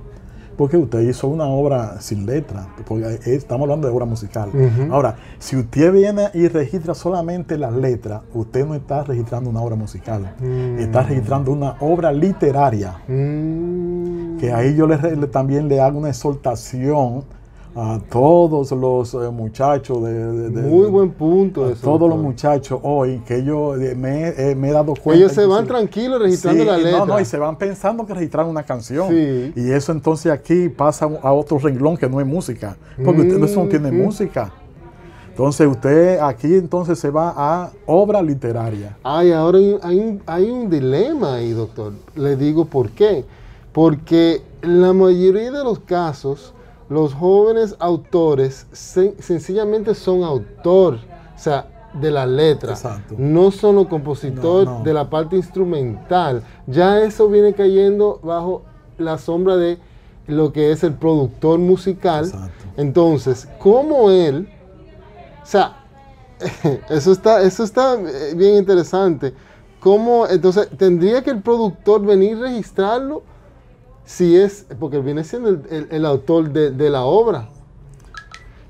Porque 0.56 0.76
usted 0.78 1.00
hizo 1.00 1.28
una 1.28 1.44
obra 1.46 2.00
sin 2.00 2.24
letra, 2.24 2.66
porque 2.86 3.18
estamos 3.26 3.64
hablando 3.64 3.88
de 3.88 3.94
obra 3.94 4.06
musical. 4.06 4.50
Ahora, 4.90 5.16
si 5.38 5.56
usted 5.56 5.92
viene 5.92 6.28
y 6.32 6.48
registra 6.48 6.94
solamente 6.94 7.58
las 7.58 7.72
letras, 7.74 8.22
usted 8.32 8.66
no 8.66 8.74
está 8.74 9.04
registrando 9.04 9.50
una 9.50 9.60
obra 9.60 9.76
musical, 9.76 10.34
Mm. 10.40 10.78
está 10.78 11.02
registrando 11.02 11.52
una 11.52 11.76
obra 11.80 12.10
literaria 12.10 12.94
Mm. 13.06 14.38
que 14.38 14.52
ahí 14.52 14.74
yo 14.74 14.86
le, 14.86 14.96
le- 15.16 15.26
también 15.26 15.68
le 15.68 15.80
hago 15.80 15.98
una 15.98 16.08
exhortación 16.08 17.24
a 17.78 18.00
todos 18.10 18.72
los 18.72 19.12
eh, 19.12 19.30
muchachos 19.30 20.02
de, 20.02 20.12
de- 20.14 20.48
de- 20.48 20.62
Muy 20.62 20.86
buen 20.88 21.10
punto. 21.10 21.66
a 21.66 21.72
eso, 21.72 21.82
todos 21.82 22.08
los 22.08 22.18
muchachos 22.18 22.80
hoy 22.82 23.18
que 23.26 23.44
yo 23.44 23.76
eh, 23.76 23.94
me, 23.94 24.28
eh, 24.28 24.54
me 24.54 24.70
he 24.70 24.72
dado 24.72 24.94
cuenta 24.94 25.18
Ellos 25.22 25.32
se 25.32 25.44
van 25.44 25.66
tranquilos 25.66 26.18
registrando 26.22 26.62
Sí, 26.62 26.66
la 26.66 26.78
letra. 26.78 26.98
No, 27.00 27.06
no, 27.06 27.20
y 27.20 27.24
se 27.26 27.36
van 27.36 27.56
pensando 27.56 28.06
que 28.06 28.14
registraron 28.14 28.50
una 28.50 28.62
canción. 28.62 29.10
Sí. 29.10 29.52
Y 29.54 29.70
eso 29.72 29.92
entonces 29.92 30.32
aquí 30.32 30.70
pasa 30.70 31.06
a 31.22 31.32
otro 31.34 31.58
renglón 31.58 31.98
que 31.98 32.08
no 32.08 32.18
es 32.18 32.26
música. 32.26 32.78
Porque 33.04 33.20
usted 33.20 33.44
eso 33.44 33.62
no 33.64 33.68
tiene 33.68 33.92
Mm, 33.92 33.94
mm. 34.00 34.04
música. 34.04 34.52
Entonces 35.28 35.66
usted 35.68 36.18
aquí 36.20 36.54
entonces 36.54 36.98
se 36.98 37.10
va 37.10 37.34
a 37.36 37.70
obra 37.84 38.22
literaria. 38.22 38.96
Ay, 39.02 39.32
ahora 39.32 39.58
hay, 39.58 39.76
hay 39.82 39.98
un, 40.00 40.22
hay 40.24 40.50
un 40.50 40.70
dilema 40.70 41.34
ahí, 41.34 41.50
doctor. 41.50 41.92
Le 42.14 42.36
digo 42.36 42.64
por 42.64 42.88
qué. 42.88 43.22
Porque 43.70 44.40
en 44.62 44.80
la 44.80 44.94
mayoría 44.94 45.50
de 45.52 45.62
los 45.62 45.78
casos, 45.80 46.54
los 46.88 47.14
jóvenes 47.14 47.74
autores 47.78 48.66
sen- 48.72 49.18
sencillamente 49.18 49.94
son 49.94 50.22
autor, 50.22 50.98
o 51.34 51.38
sea, 51.38 51.66
de 51.94 52.10
la 52.10 52.26
letra. 52.26 52.72
Exacto. 52.72 53.14
No 53.18 53.50
son 53.50 53.76
los 53.76 53.86
compositores 53.88 54.68
No, 54.68 54.78
no. 54.78 54.84
de 54.84 54.92
la 54.92 55.08
parte 55.08 55.36
instrumental. 55.36 56.42
Ya 56.66 57.00
eso 57.00 57.28
viene 57.28 57.54
cayendo 57.54 58.20
bajo 58.22 58.62
la 58.98 59.18
sombra 59.18 59.56
de 59.56 59.78
lo 60.26 60.52
que 60.52 60.72
es 60.72 60.84
el 60.84 60.94
productor 60.94 61.58
musical. 61.58 62.24
Exacto. 62.26 62.64
Entonces, 62.76 63.48
¿cómo 63.58 64.10
él 64.10 64.48
o 65.42 65.46
sea, 65.48 65.76
eso 66.90 67.12
está, 67.12 67.40
eso 67.42 67.62
está 67.62 67.94
eh, 67.94 68.34
bien 68.34 68.56
interesante. 68.56 69.32
¿Cómo, 69.78 70.26
entonces, 70.26 70.68
tendría 70.76 71.22
que 71.22 71.30
el 71.30 71.40
productor 71.40 72.04
venir 72.04 72.36
a 72.38 72.40
registrarlo 72.40 73.22
si 74.06 74.36
es, 74.36 74.64
porque 74.80 75.00
viene 75.00 75.22
siendo 75.24 75.50
el, 75.50 76.06
autor 76.06 76.48
de, 76.50 76.70
la 76.90 77.04
obra. 77.04 77.48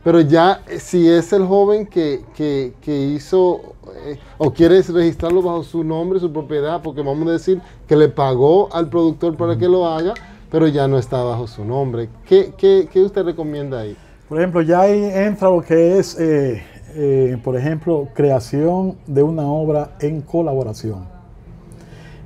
Pero 0.03 0.21
ya, 0.21 0.63
eh, 0.69 0.81
si 0.81 1.09
es 1.09 1.33
el 1.33 1.45
joven 1.47 1.87
que, 1.87 2.25
que- 2.35 2.75
que 2.81 2.97
hizo 2.97 3.61
eh, 4.05 4.19
o 4.39 4.53
quiere 4.53 4.81
registrarlo 4.83 5.43
bajo 5.43 5.63
su 5.63 5.85
nombre, 5.85 6.19
su 6.21 6.33
propiedad, 6.33 6.81
porque 6.83 7.03
vamos 7.03 7.29
a 7.29 7.33
decir 7.33 7.61
que 7.87 7.97
le 7.97 8.09
pagó 8.09 8.69
al 8.73 8.89
productor 8.89 9.37
para 9.37 9.57
que 9.57 9.69
lo 9.69 9.87
haga, 9.87 10.15
pero 10.51 10.67
ya 10.69 10.89
no 10.89 10.97
está 10.99 11.23
bajo 11.23 11.47
su 11.47 11.65
nombre. 11.65 12.09
¿Qué, 12.27 12.53
qué- 12.57 12.89
qué 12.93 13.03
usted 13.03 13.25
recomienda 13.25 13.81
ahí? 13.81 13.97
Por 14.29 14.39
ejemplo, 14.39 14.63
ya 14.63 14.81
ahí 14.83 15.05
entra 15.05 15.51
lo 15.51 15.61
que 15.63 15.99
es, 15.99 16.19
eh, 16.19 16.63
eh, 16.95 17.37
por 17.45 17.57
ejemplo, 17.57 18.09
creación 18.15 18.97
de 19.07 19.23
una 19.23 19.43
obra 19.47 19.97
en 20.01 20.21
colaboración. 20.23 21.16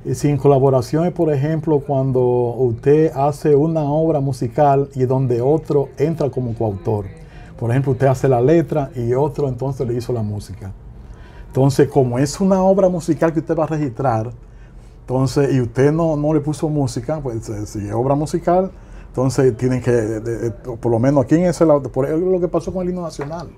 Y 0.03 0.15
sin 0.15 0.37
colaboración 0.37 1.05
es, 1.05 1.13
por 1.13 1.31
ejemplo, 1.31 1.79
cuando 1.79 2.21
usted 2.21 3.11
hace 3.15 3.55
una 3.55 3.83
obra 3.83 4.19
musical 4.19 4.89
y 4.95 5.05
donde 5.05 5.41
otro 5.41 5.89
entra 5.97 6.29
como 6.31 6.55
coautor. 6.55 7.05
Por 7.57 7.69
ejemplo, 7.69 7.91
usted 7.91 8.07
hace 8.07 8.27
la 8.27 8.41
letra 8.41 8.89
y 8.95 9.13
otro 9.13 9.47
entonces 9.47 9.87
le 9.87 9.93
hizo 9.95 10.11
la 10.11 10.23
música. 10.23 10.73
Entonces, 11.47 11.87
como 11.89 12.19
es 12.19 12.39
una 12.41 12.63
obra 12.63 12.89
musical 12.89 13.33
que 13.33 13.39
usted 13.41 13.55
va 13.57 13.65
a 13.65 13.67
registrar, 13.67 14.31
entonces, 15.01 15.53
y 15.53 15.61
usted 15.61 15.91
no, 15.91 16.15
no 16.17 16.33
le 16.33 16.41
puso 16.41 16.69
música, 16.69 17.19
pues 17.21 17.49
eh, 17.49 17.65
si 17.67 17.87
es 17.87 17.93
obra 17.93 18.15
musical, 18.15 18.71
Entonces 19.09 19.57
tienen 19.57 19.81
que, 19.81 19.91
de- 19.91 20.51
por 20.51 20.91
lo 20.91 20.99
menos 20.99 21.25
aquí 21.25 21.35
en 21.35 21.45
ese 21.45 21.65
lado, 21.65 21.83
por 21.91 22.05
ejemplo, 22.07 22.31
lo 22.31 22.39
que 22.39 22.47
pasó 22.47 22.73
con 22.73 22.83
el 22.83 22.89
himno 22.89 23.01
nacional. 23.03 23.49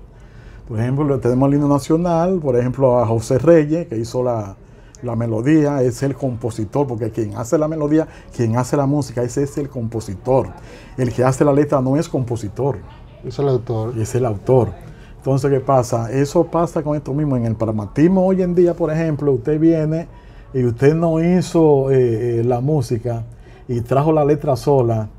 Por 0.67 0.79
ejemplo, 0.79 1.19
tenemos 1.19 1.47
el 1.50 1.55
himno 1.55 1.67
nacional, 1.69 2.39
por 2.39 2.55
ejemplo, 2.57 3.00
a 3.00 3.05
José 3.07 3.38
Reyes, 3.39 3.88
que 3.88 3.97
hizo 3.97 4.23
la, 4.23 4.57
la 5.03 5.15
melodía, 5.15 5.81
es 5.83 6.01
el 6.03 6.15
compositor, 6.15 6.88
porque 6.88 7.12
quien 7.12 7.36
hace 7.36 7.57
la 7.57 7.67
melodía, 7.67 8.07
quien 8.36 8.57
hace 8.57 8.77
la 8.77 8.86
música, 8.86 9.22
ese 9.22 9.43
es 9.43 9.57
el 9.57 9.69
compositor. 9.69 10.50
El 10.98 11.13
que 11.13 11.24
hace 11.24 11.45
la 11.45 11.53
letra 11.53 11.81
no 11.81 11.98
es 11.98 12.10
compositor, 12.10 12.77
Es 13.24 13.38
el 13.39 13.50
autor. 13.50 13.98
es 13.98 14.15
el 14.15 14.25
autor. 14.25 14.69
Entonces, 15.17 15.50
¿qué 15.50 15.60
pasa? 15.62 16.12
Eso 16.12 16.43
pasa 16.43 16.83
con 16.83 16.98
esto 16.98 17.13
mismo. 17.13 17.38
En 17.38 17.45
el 17.45 17.55
pragmatismo 17.55 18.25
hoy 18.25 18.41
en 18.41 18.55
día, 18.55 18.74
por 18.74 18.91
ejemplo, 18.91 19.31
usted 19.31 19.60
viene 19.60 20.07
y 20.53 20.65
usted 20.65 20.93
no 20.93 21.24
hizo 21.24 21.91
eh, 21.91 22.39
eh, 22.39 22.43
la 22.43 22.60
música 22.60 23.24
y 23.67 23.81
trajo 23.81 24.12
la 24.12 24.25
letra 24.25 24.55
sola, 24.55 25.10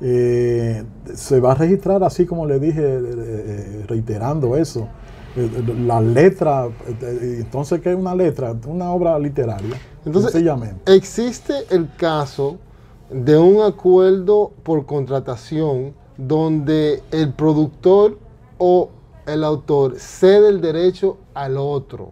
eh, 0.00 0.84
se 1.14 1.40
va 1.40 1.52
a 1.52 1.54
registrar 1.54 2.02
así 2.04 2.26
como 2.26 2.46
le 2.46 2.58
dije, 2.60 3.00
reiterando 3.88 4.56
eso. 4.56 4.88
Eh, 5.36 5.50
eh, 5.52 5.74
La 5.86 6.00
letra, 6.00 6.66
eh, 6.66 7.38
entonces, 7.40 7.80
¿qué 7.80 7.90
es 7.90 7.96
una 7.96 8.14
letra? 8.14 8.54
Una 8.66 8.90
obra 8.90 9.18
literaria. 9.18 9.80
Entonces, 10.04 10.32
sencillamente. 10.32 10.94
existe 10.94 11.54
el 11.70 11.88
caso 11.96 12.58
de 13.10 13.36
un 13.36 13.62
acuerdo 13.62 14.52
por 14.62 14.86
contratación 14.86 15.94
donde 16.16 17.02
el 17.10 17.32
productor 17.32 18.18
o 18.58 18.90
el 19.26 19.42
autor 19.42 19.98
cede 19.98 20.48
el 20.48 20.60
derecho 20.60 21.18
al 21.34 21.56
otro. 21.56 22.10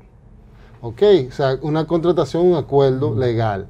¿Ok? 0.81 1.03
O 1.29 1.33
sea, 1.33 1.59
una 1.63 1.87
contratación, 1.87 2.47
un 2.47 2.57
acuerdo 2.57 3.15
legal. 3.15 3.69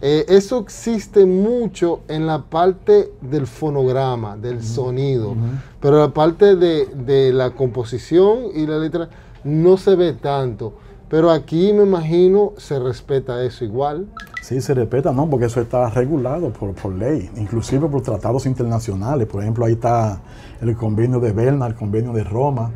Eh, 0.00 0.26
eso 0.28 0.60
existe 0.60 1.26
mucho 1.26 2.00
en 2.08 2.26
la 2.26 2.42
parte 2.42 3.12
del 3.20 3.46
fonograma, 3.46 4.36
del 4.36 4.62
sonido, 4.62 5.34
pero 5.80 5.98
la 5.98 6.10
parte 6.14 6.54
de, 6.54 6.86
de 6.86 7.32
la 7.32 7.50
composición 7.50 8.44
y 8.54 8.66
la 8.66 8.78
letra 8.78 9.08
no 9.42 9.76
se 9.76 9.96
ve 9.96 10.12
tanto. 10.12 10.74
Pero 11.08 11.30
aquí 11.30 11.72
me 11.72 11.84
imagino 11.84 12.52
se 12.58 12.78
respeta 12.78 13.42
eso 13.42 13.64
igual. 13.64 14.06
Sí, 14.42 14.60
se 14.60 14.74
respeta, 14.74 15.10
¿no? 15.12 15.28
Porque 15.28 15.46
eso 15.46 15.60
está 15.60 15.88
regulado 15.90 16.50
por, 16.52 16.74
por 16.74 16.92
ley, 16.92 17.30
inclusive 17.36 17.88
por 17.88 18.02
tratados 18.02 18.46
internacionales. 18.46 19.26
Por 19.26 19.42
ejemplo, 19.42 19.64
ahí 19.64 19.72
está 19.72 20.20
el 20.60 20.76
convenio 20.76 21.18
de 21.18 21.32
Berna, 21.32 21.66
el 21.66 21.74
convenio 21.74 22.12
de 22.12 22.24
Roma, 22.24 22.70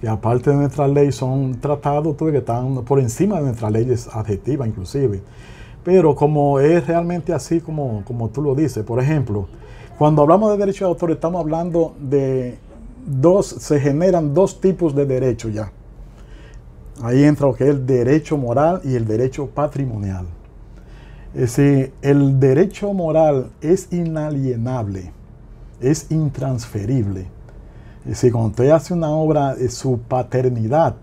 que 0.00 0.08
aparte 0.08 0.50
de 0.50 0.56
nuestra 0.56 0.88
ley 0.88 1.12
son 1.12 1.60
tratados 1.60 2.16
que 2.16 2.38
están 2.38 2.84
por 2.84 3.00
encima 3.00 3.36
de 3.36 3.42
nuestras 3.42 3.70
leyes 3.70 4.08
adjetivas 4.12 4.66
inclusive. 4.66 5.22
Pero 5.88 6.14
como 6.14 6.60
es 6.60 6.86
realmente 6.86 7.32
así 7.32 7.62
como, 7.62 8.02
como 8.04 8.28
tú 8.28 8.42
lo 8.42 8.54
dices, 8.54 8.84
por 8.84 9.02
ejemplo, 9.02 9.48
cuando 9.96 10.20
hablamos 10.20 10.50
de 10.52 10.58
derecho 10.58 10.84
de 10.84 10.90
autor 10.90 11.12
estamos 11.12 11.40
hablando 11.40 11.94
de 11.98 12.58
dos, 13.06 13.46
se 13.46 13.80
generan 13.80 14.34
dos 14.34 14.60
tipos 14.60 14.94
de 14.94 15.06
derechos 15.06 15.54
ya. 15.54 15.72
Ahí 17.02 17.24
entra 17.24 17.46
lo 17.46 17.54
que 17.54 17.64
es 17.64 17.70
el 17.70 17.86
derecho 17.86 18.36
moral 18.36 18.82
y 18.84 18.96
el 18.96 19.06
derecho 19.06 19.46
patrimonial. 19.46 20.26
Es 21.32 21.56
decir, 21.56 21.94
el 22.02 22.38
derecho 22.38 22.92
moral 22.92 23.48
es 23.62 23.90
inalienable, 23.90 25.10
es 25.80 26.10
intransferible. 26.10 27.28
Es 28.02 28.10
decir, 28.10 28.32
cuando 28.32 28.50
usted 28.50 28.68
hace 28.72 28.92
una 28.92 29.08
obra, 29.08 29.54
eh, 29.54 29.70
su 29.70 29.98
paternidad, 30.00 30.96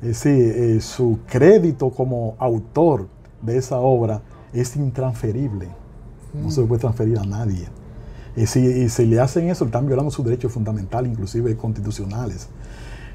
es 0.00 0.24
decir, 0.24 0.54
eh, 0.56 0.80
su 0.80 1.18
crédito 1.26 1.90
como 1.90 2.34
autor 2.38 3.19
de 3.42 3.58
esa 3.58 3.78
obra 3.78 4.22
es 4.52 4.76
intransferible. 4.76 5.68
No 6.34 6.50
se 6.50 6.62
puede 6.62 6.80
transferir 6.80 7.18
a 7.18 7.24
nadie. 7.24 7.66
Y 8.36 8.46
si, 8.46 8.60
y 8.60 8.88
si 8.88 9.06
le 9.06 9.20
hacen 9.20 9.48
eso, 9.48 9.64
están 9.64 9.86
violando 9.86 10.10
sus 10.10 10.24
derechos 10.24 10.52
fundamentales, 10.52 11.10
inclusive 11.10 11.56
constitucionales. 11.56 12.48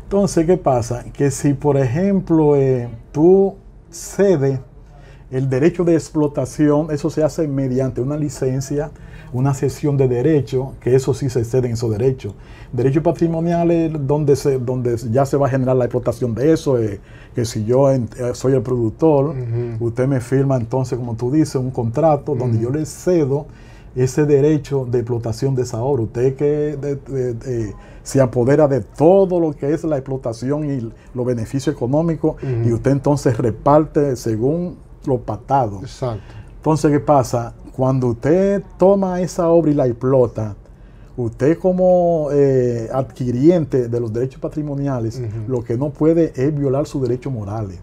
Entonces, 0.04 0.46
¿qué 0.46 0.58
pasa? 0.58 1.04
Que 1.14 1.32
si, 1.32 1.54
por 1.54 1.78
ejemplo, 1.78 2.56
eh, 2.56 2.90
tú 3.12 3.56
cedes 3.90 4.60
el 5.32 5.50
derecho 5.50 5.84
de 5.84 5.94
explotación, 5.96 6.88
eso 6.92 7.10
se 7.10 7.24
hace 7.24 7.48
mediante 7.48 8.02
una 8.02 8.16
licencia, 8.18 8.92
una 9.34 9.54
cesión 9.54 9.98
de 9.98 10.08
derecho, 10.08 10.74
que 10.80 10.96
eso 10.96 11.14
sí 11.14 11.30
se 11.30 11.44
ceden 11.44 11.72
esos 11.74 11.92
derechos. 11.92 12.34
Derecho 12.72 13.02
patrimonial 13.04 13.72
es 13.72 13.92
donde, 14.08 14.36
se, 14.36 14.60
donde 14.60 14.96
ya 15.12 15.26
se 15.26 15.36
va 15.38 15.48
a 15.48 15.50
generar 15.50 15.76
la 15.76 15.86
explotación 15.86 16.36
de 16.36 16.54
eso, 16.54 16.78
eh, 16.80 17.00
que 17.34 17.44
si 17.46 17.66
yo 17.66 17.92
en- 17.92 18.08
eh, 18.18 18.32
soy 18.34 18.54
el 18.54 18.62
productor, 18.62 19.34
usted 19.80 20.08
me 20.08 20.22
firma 20.22 20.58
entonces, 20.58 20.98
como 20.98 21.16
tú 21.16 21.32
dices, 21.32 21.56
un 21.56 21.72
contrato 21.72 22.36
donde 22.36 22.60
yo 22.60 22.70
le 22.70 22.86
cedo 22.86 23.48
ese 23.96 24.26
derecho 24.26 24.86
de 24.90 25.00
explotación 25.00 25.56
de 25.56 25.64
esa 25.64 25.82
obra. 25.82 26.04
Usted 26.04 26.36
que 26.36 26.46
de- 26.78 26.96
de- 26.96 27.34
de- 27.34 27.74
se 28.04 28.22
apodera 28.22 28.68
de 28.68 28.82
todo 28.82 29.40
lo 29.40 29.54
que 29.54 29.74
es 29.74 29.84
la 29.84 29.98
explotación 29.98 30.70
y 30.70 30.92
los 31.16 31.26
beneficios 31.26 31.74
económicos 31.76 32.36
y 32.66 32.72
usted 32.72 32.92
entonces 32.92 33.36
reparte 33.38 34.16
según 34.16 34.76
lo 35.08 35.18
patado. 35.20 35.80
Exacto. 35.82 36.34
Entonces, 36.58 36.92
¿qué 36.92 37.00
pasa? 37.00 37.54
Cuando 37.76 38.08
usted 38.08 38.64
toma 38.78 39.22
esa 39.22 39.50
obra 39.50 39.72
y 39.72 39.74
la 39.74 39.86
explota, 39.88 40.56
usted 41.18 41.58
como 41.60 42.30
eh, 42.32 42.90
adquiriente 42.94 43.88
de 43.88 44.00
los 44.00 44.12
derechos 44.12 44.40
patrimoniales, 44.42 45.22
lo 45.48 45.64
que 45.64 45.78
no 45.78 45.90
puede 45.90 46.34
es 46.36 46.56
violar 46.58 46.88
sus 46.88 47.02
derechos 47.02 47.32
morales. 47.32 47.80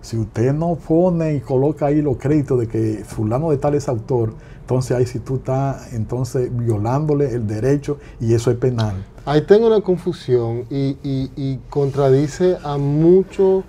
Si 0.00 0.16
usted 0.16 0.52
no 0.52 0.76
pone 0.76 1.34
y 1.34 1.40
coloca 1.40 1.86
ahí 1.86 2.00
los 2.00 2.16
créditos 2.16 2.60
de 2.60 2.68
que 2.68 3.02
fulano 3.04 3.50
de 3.50 3.56
tal 3.58 3.74
es 3.74 3.88
autor, 3.88 4.34
entonces 4.60 4.96
ahí 4.96 5.04
si 5.06 5.18
tú 5.18 5.36
estás 5.36 5.92
entonces 5.92 6.48
violándole 6.56 7.32
el 7.32 7.46
derecho 7.46 7.98
y 8.20 8.32
eso 8.32 8.50
es 8.52 8.56
penal. 8.56 8.94
Ahí 9.24 9.42
tengo 9.42 9.66
una 9.66 9.80
confusión 9.80 10.64
y, 10.70 10.96
y- 11.02 11.30
y 11.36 11.58
contradice 11.68 12.56
a 12.62 12.78
mucho 12.78 13.64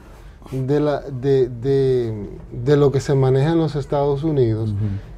de, 0.52 0.80
la, 0.80 1.02
de, 1.02 1.50
de- 1.50 2.30
de 2.52 2.78
lo 2.78 2.92
que 2.92 3.00
se 3.00 3.14
maneja 3.16 3.52
en 3.52 3.58
los 3.60 3.76
Estados 3.76 4.24
Unidos. 4.24 4.74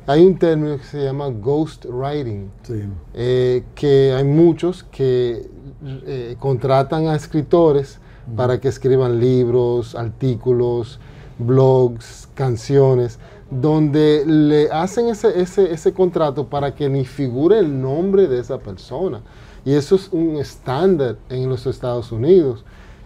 Hay 0.07 0.25
un 0.25 0.37
término 0.39 0.77
que 0.77 0.83
se 0.83 1.03
llama 1.03 1.27
ghost 1.29 1.85
writing, 1.85 2.49
Sí. 2.63 2.81
eh, 3.13 3.63
que 3.75 4.13
hay 4.13 4.23
muchos 4.23 4.83
que 4.83 5.47
eh, 5.85 6.35
contratan 6.39 7.07
a 7.07 7.15
escritores 7.15 7.99
para 8.35 8.59
que 8.59 8.67
escriban 8.67 9.19
libros, 9.19 9.95
artículos, 9.95 10.99
blogs, 11.37 12.27
canciones, 12.35 13.19
donde 13.51 14.23
le 14.25 14.69
hacen 14.71 15.07
ese, 15.07 15.39
ese, 15.41 15.71
ese 15.73 15.93
contrato 15.93 16.47
para 16.47 16.75
que 16.75 16.89
ni 16.89 17.05
figure 17.05 17.57
el 17.59 17.81
nombre 17.81 18.27
de 18.27 18.39
esa 18.39 18.59
persona. 18.59 19.21
Y 19.65 19.73
eso 19.73 19.95
es 19.95 20.09
un 20.11 20.37
estándar 20.37 21.17
en 21.29 21.49
los 21.49 21.65
Estados 21.65 22.11
Unidos. 22.11 22.63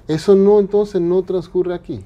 Eso 0.07 0.35
no, 0.35 0.59
entonces, 0.59 0.99
no 1.01 1.21
transcurre 1.23 1.73
aquí. 1.73 2.03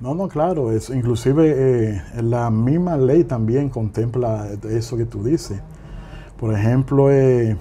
No, 0.00 0.14
no, 0.14 0.28
claro, 0.28 0.72
es, 0.72 0.90
inclusive 0.90 1.54
eh, 1.56 2.02
la 2.22 2.50
misma 2.50 2.96
ley 2.96 3.24
también 3.24 3.68
contempla 3.68 4.48
eso 4.68 4.96
que 4.96 5.04
tú 5.04 5.22
dices. 5.22 5.60
Por 6.38 6.52
ejemplo, 6.52 7.10
eh, 7.10 7.56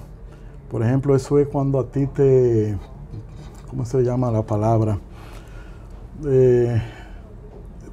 por 0.70 0.82
ejemplo, 0.82 1.16
eso 1.16 1.38
es 1.38 1.48
cuando 1.48 1.80
a 1.80 1.86
ti 1.86 2.08
te, 2.08 2.76
¿cómo 3.70 3.86
se 3.86 4.02
llama 4.02 4.32
la 4.32 4.42
palabra? 4.42 4.98
Eh, 6.26 6.82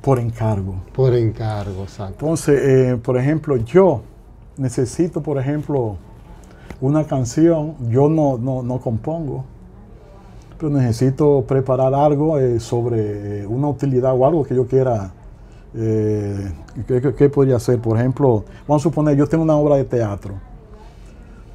por 0.01 0.19
encargo. 0.19 0.77
Por 0.95 1.15
encargo, 1.15 1.83
exacto. 1.83 2.15
Entonces, 2.25 2.99
por 3.01 3.19
ejemplo, 3.19 3.57
yo 3.59 4.03
necesito, 4.57 5.23
por 5.23 5.39
ejemplo, 5.39 5.99
una 6.81 7.05
canción, 7.05 7.77
yo 7.91 8.09
no, 8.09 8.39
no, 8.39 8.63
no 8.63 8.81
compongo, 8.81 9.45
pero 10.61 10.71
necesito 10.71 11.43
preparar 11.49 11.95
algo 11.95 12.39
eh, 12.39 12.61
sobre 12.61 13.47
una 13.47 13.69
utilidad 13.69 14.15
o 14.15 14.27
algo 14.27 14.45
que 14.45 14.55
yo 14.55 14.67
quiera. 14.67 15.11
eh, 15.75 16.53
¿qué, 16.87 17.15
qué- 17.17 17.29
podría 17.31 17.57
hacer? 17.57 17.79
Por 17.81 17.97
ejemplo, 17.97 18.45
vamos 18.69 18.83
a 18.83 18.85
suponer, 18.85 19.17
yo 19.17 19.27
tengo 19.27 19.43
una 19.45 19.57
obra 19.57 19.77
de 19.77 19.85
teatro. 19.85 20.35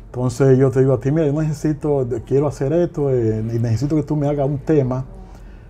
Entonces 0.07 0.57
yo 0.57 0.71
te 0.71 0.79
digo 0.79 0.93
a 0.93 0.99
ti, 0.99 1.11
mira, 1.11 1.27
yo 1.27 1.33
necesito, 1.39 2.07
quiero 2.25 2.47
hacer 2.47 2.71
esto 2.73 3.11
eh, 3.11 3.43
y 3.53 3.59
necesito 3.59 3.95
que 3.95 4.03
tú 4.03 4.15
me 4.15 4.27
hagas 4.27 4.47
un 4.47 4.57
tema, 4.59 5.03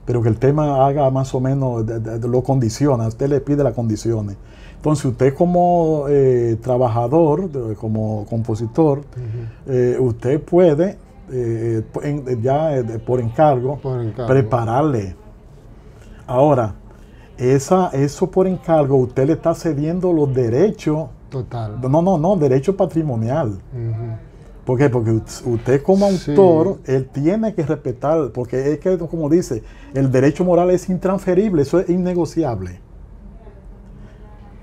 pero 0.06 0.22
que 0.22 0.30
el 0.30 0.38
tema 0.38 0.86
haga 0.86 1.10
más 1.10 1.34
o 1.34 1.40
menos, 1.42 1.86
de- 1.86 2.00
de- 2.00 2.20
de- 2.20 2.28
lo 2.28 2.42
condiciona, 2.44 3.08
usted 3.08 3.28
le 3.28 3.42
pide 3.42 3.64
las 3.64 3.74
condiciones. 3.74 4.38
Entonces 4.78 5.06
usted 5.06 5.34
como 5.34 6.06
eh, 6.08 6.58
trabajador, 6.62 7.50
como 7.78 8.26
compositor, 8.30 9.02
eh, 9.68 9.98
usted 10.00 10.40
puede, 10.42 10.98
eh, 11.32 11.84
en- 12.04 12.42
ya 12.42 12.78
eh, 12.78 12.84
por 13.06 13.20
encargo, 13.20 13.78
Por 13.78 14.02
encargo. 14.02 14.28
prepararle. 14.32 15.16
Ahora, 16.28 16.76
esa, 17.38 17.90
eso 17.90 18.30
por 18.32 18.48
encargo, 18.48 18.98
usted 18.98 19.28
le 19.28 19.34
está 19.34 19.54
cediendo 19.54 20.12
los 20.14 20.34
derechos, 20.34 21.08
Total. 21.30 21.80
no, 21.82 22.02
no, 22.02 22.18
no, 22.18 22.36
derecho 22.36 22.76
patrimonial. 22.78 23.50
Ujú. 23.50 24.18
¿Por 24.66 24.80
qué? 24.80 24.90
Porque 24.90 25.12
usted 25.12 25.84
como 25.84 26.10
Sí. 26.12 26.32
autor, 26.32 26.80
él 26.86 27.08
tiene 27.12 27.54
que 27.54 27.64
respetar, 27.64 28.32
porque 28.32 28.72
es 28.74 28.80
que, 28.80 28.98
como 28.98 29.30
dice, 29.30 29.62
el 29.94 30.12
derecho 30.12 30.44
moral 30.44 30.72
es 30.72 30.90
intransferible, 30.90 31.62
eso 31.62 31.80
es 31.80 31.90
innegociable. 31.90 32.80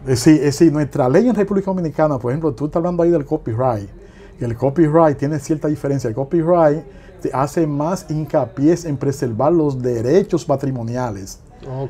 Es 0.03 0.09
decir, 0.09 0.35
es 0.35 0.41
decir, 0.59 0.73
nuestra 0.73 1.09
ley 1.09 1.29
en 1.29 1.35
República 1.37 1.67
Dominicana, 1.71 2.19
por 2.19 2.33
ejemplo, 2.33 2.53
tú 2.53 2.65
estás 2.65 2.79
hablando 2.81 3.05
ahí 3.05 3.11
del 3.11 3.25
copyright, 3.25 3.89
el 4.41 4.57
copyright 4.57 5.19
tiene 5.19 5.39
cierta 5.39 5.69
diferencia. 5.69 6.09
El 6.09 6.15
copyright 6.15 6.85
hace 7.33 7.67
más 7.67 8.07
hincapié 8.11 8.77
en 8.85 8.97
preservar 8.97 9.53
los 9.53 9.81
derechos 9.81 10.45
patrimoniales. 10.45 11.39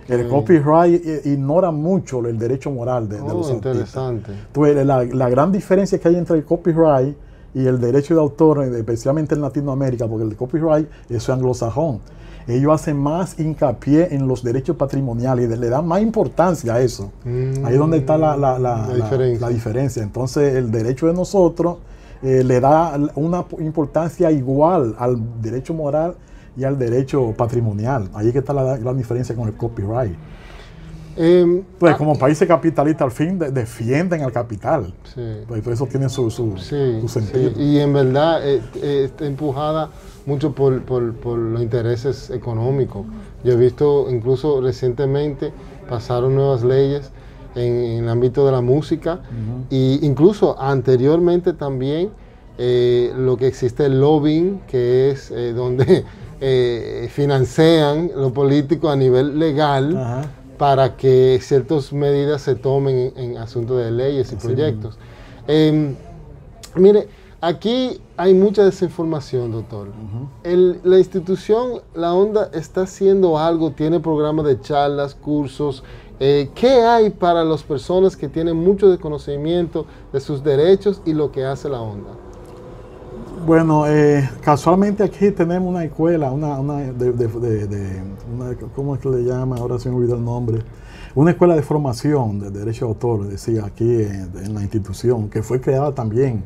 El 0.09 0.29
copyright 0.29 1.03
eh, 1.05 1.23
ignora 1.25 1.71
mucho 1.71 2.21
el 2.27 2.39
derecho 2.39 2.71
moral 2.71 3.09
de, 3.09 3.21
oh, 3.21 3.29
los 3.29 3.51
interesante. 3.51 4.33
Entonces, 4.33 4.87
la, 4.87 5.05
la, 5.05 5.31
gran 5.31 5.51
diferencia 5.51 5.99
que 5.99 6.09
hay 6.09 6.17
entre 6.17 6.37
el 6.37 6.45
copyright 6.45 7.17
y 7.55 7.67
el 7.67 7.81
derecho 7.81 8.15
de 8.15 8.21
autor, 8.21 8.65
especialmente 8.65 9.35
en 9.35 9.41
Latinoamérica, 9.41 10.07
porque 10.07 10.25
el 10.25 10.37
copyright 10.37 10.87
es 11.09 11.29
anglosajón, 11.31 12.01
ellos 12.47 12.73
hacen 12.73 12.99
más 12.99 13.39
hincapié 13.39 14.15
en 14.15 14.27
los 14.27 14.43
derechos 14.43 14.77
patrimoniales 14.77 15.51
y 15.51 15.57
le 15.57 15.69
dan 15.69 15.87
más 15.87 16.03
importancia 16.03 16.75
a 16.75 16.81
eso. 16.81 17.13
Ahí 17.25 17.73
es 17.73 17.79
donde 17.79 17.99
está 17.99 18.19
la, 18.19 18.37
la, 18.37 18.59
la, 18.59 19.49
diferencia. 19.49 20.03
Entonces, 20.03 20.55
el 20.57 20.71
derecho 20.71 21.07
de 21.07 21.15
nosotros 21.15 21.77
eh, 22.23 22.45
le 22.45 22.61
da 22.61 22.99
una 23.15 23.45
importancia 23.59 24.31
igual 24.31 24.95
al 24.99 25.41
derecho 25.41 25.75
moral 25.75 26.17
y 26.57 26.65
al 26.65 26.79
derecho 26.79 27.35
patrimonial. 27.37 28.09
Ahí 28.15 28.29
es 28.29 28.33
que 28.33 28.39
está 28.39 28.53
la 28.53 28.77
gran 28.77 28.97
diferencia 28.97 29.35
con 29.35 29.49
el 29.49 29.55
copyright. 29.55 30.17
Em, 31.15 31.63
pues 31.79 31.93
ah, 31.95 31.99
como 31.99 32.17
países 32.17 32.49
capitalistas 32.49 33.05
al 33.05 33.11
fin 33.11 33.39
defienden 33.39 34.23
al 34.23 34.33
capital. 34.33 34.95
Pues 35.47 35.67
eso 35.67 35.87
tiene 35.87 36.09
su, 36.09 36.31
su, 36.31 36.57
sentido. 37.09 37.53
Y 37.59 37.79
en 37.81 37.93
verdad 37.93 38.47
eh, 38.49 38.63
eh, 38.77 39.03
está 39.05 39.27
empujada 39.27 39.91
mucho 40.25 40.55
por, 40.55 40.73
los 41.37 41.61
intereses 41.61 42.31
económicos. 42.31 43.05
Yo 43.45 43.53
he 43.53 43.57
visto 43.57 44.07
incluso 44.11 44.61
recientemente 44.61 45.53
pasaron 45.89 46.35
nuevas 46.35 46.63
leyes 46.63 47.11
en, 47.55 48.05
el 48.05 48.09
ámbito 48.09 48.47
de 48.47 48.53
la 48.53 48.61
música 48.61 49.21
e 49.71 49.99
incluso 50.03 50.61
anteriormente 50.61 51.53
también 51.53 52.11
eh, 52.59 53.13
lo 53.17 53.37
que 53.37 53.47
existe 53.47 53.87
el 53.87 54.01
lobbying, 54.01 54.61
que 54.67 55.11
es 55.11 55.33
donde 55.55 56.05
financian 57.11 58.11
lo 58.17 58.33
político 58.33 58.91
a 58.91 58.97
nivel 58.97 59.39
legal 59.39 60.27
para 60.63 60.97
que 60.97 61.41
ciertas 61.43 61.93
medidas 61.93 62.43
se 62.43 62.55
tomen 62.55 63.13
en, 63.17 63.37
asuntos 63.37 63.79
de 63.79 63.91
leyes 63.91 64.33
y 64.33 64.37
proyectos. 64.37 64.97
Em, 65.49 65.97
mire, 66.77 67.09
aquí 67.41 68.01
hay 68.17 68.33
mucha 68.33 68.65
desinformación, 68.65 69.51
doctor. 69.51 69.89
la 70.45 70.99
institución, 70.99 71.83
la 71.95 72.15
onda, 72.15 72.49
está 72.53 72.83
haciendo 72.83 73.39
algo, 73.39 73.73
tiene 73.73 73.99
programas 73.99 74.47
de 74.47 74.61
charlas, 74.61 75.17
cursos. 75.17 75.83
Eh, 76.25 76.51
¿Qué 76.55 76.85
hay 76.85 77.11
para 77.11 77.43
las 77.43 77.65
personas 77.65 78.17
que 78.17 78.29
tienen 78.29 78.57
mucho 78.57 78.89
desconocimiento 78.89 79.87
de 80.13 80.21
sus 80.21 80.45
derechos 80.45 81.03
y 81.05 81.15
lo 81.15 81.33
que 81.33 81.45
hace 81.45 81.69
la 81.69 81.81
onda? 81.81 82.11
Bueno, 83.45 83.89
eh, 83.89 84.31
casualmente 84.41 85.03
aquí 85.03 85.33
tenemos 85.33 85.69
una 85.69 85.83
escuela, 85.83 86.31
una, 86.31 86.61
una 86.61 86.93
¿cómo 88.73 88.95
es 88.95 89.01
que 89.01 89.09
le 89.09 89.25
llama? 89.25 89.57
Ahora 89.57 89.81
se 89.81 89.91
me 89.91 89.97
olvidó 89.97 90.15
el 90.15 90.25
nombre. 90.25 90.61
Una 91.17 91.33
escuela 91.33 91.57
de 91.57 91.63
formación 91.63 92.39
de 92.39 92.51
derecho 92.53 92.85
de 92.85 92.93
autor, 92.93 93.27
decía 93.27 93.65
aquí 93.65 94.05
en, 94.05 94.55
la 94.55 94.63
institución, 94.63 95.29
que 95.29 95.43
fue 95.43 95.61
creada 95.61 95.93
también 95.93 96.45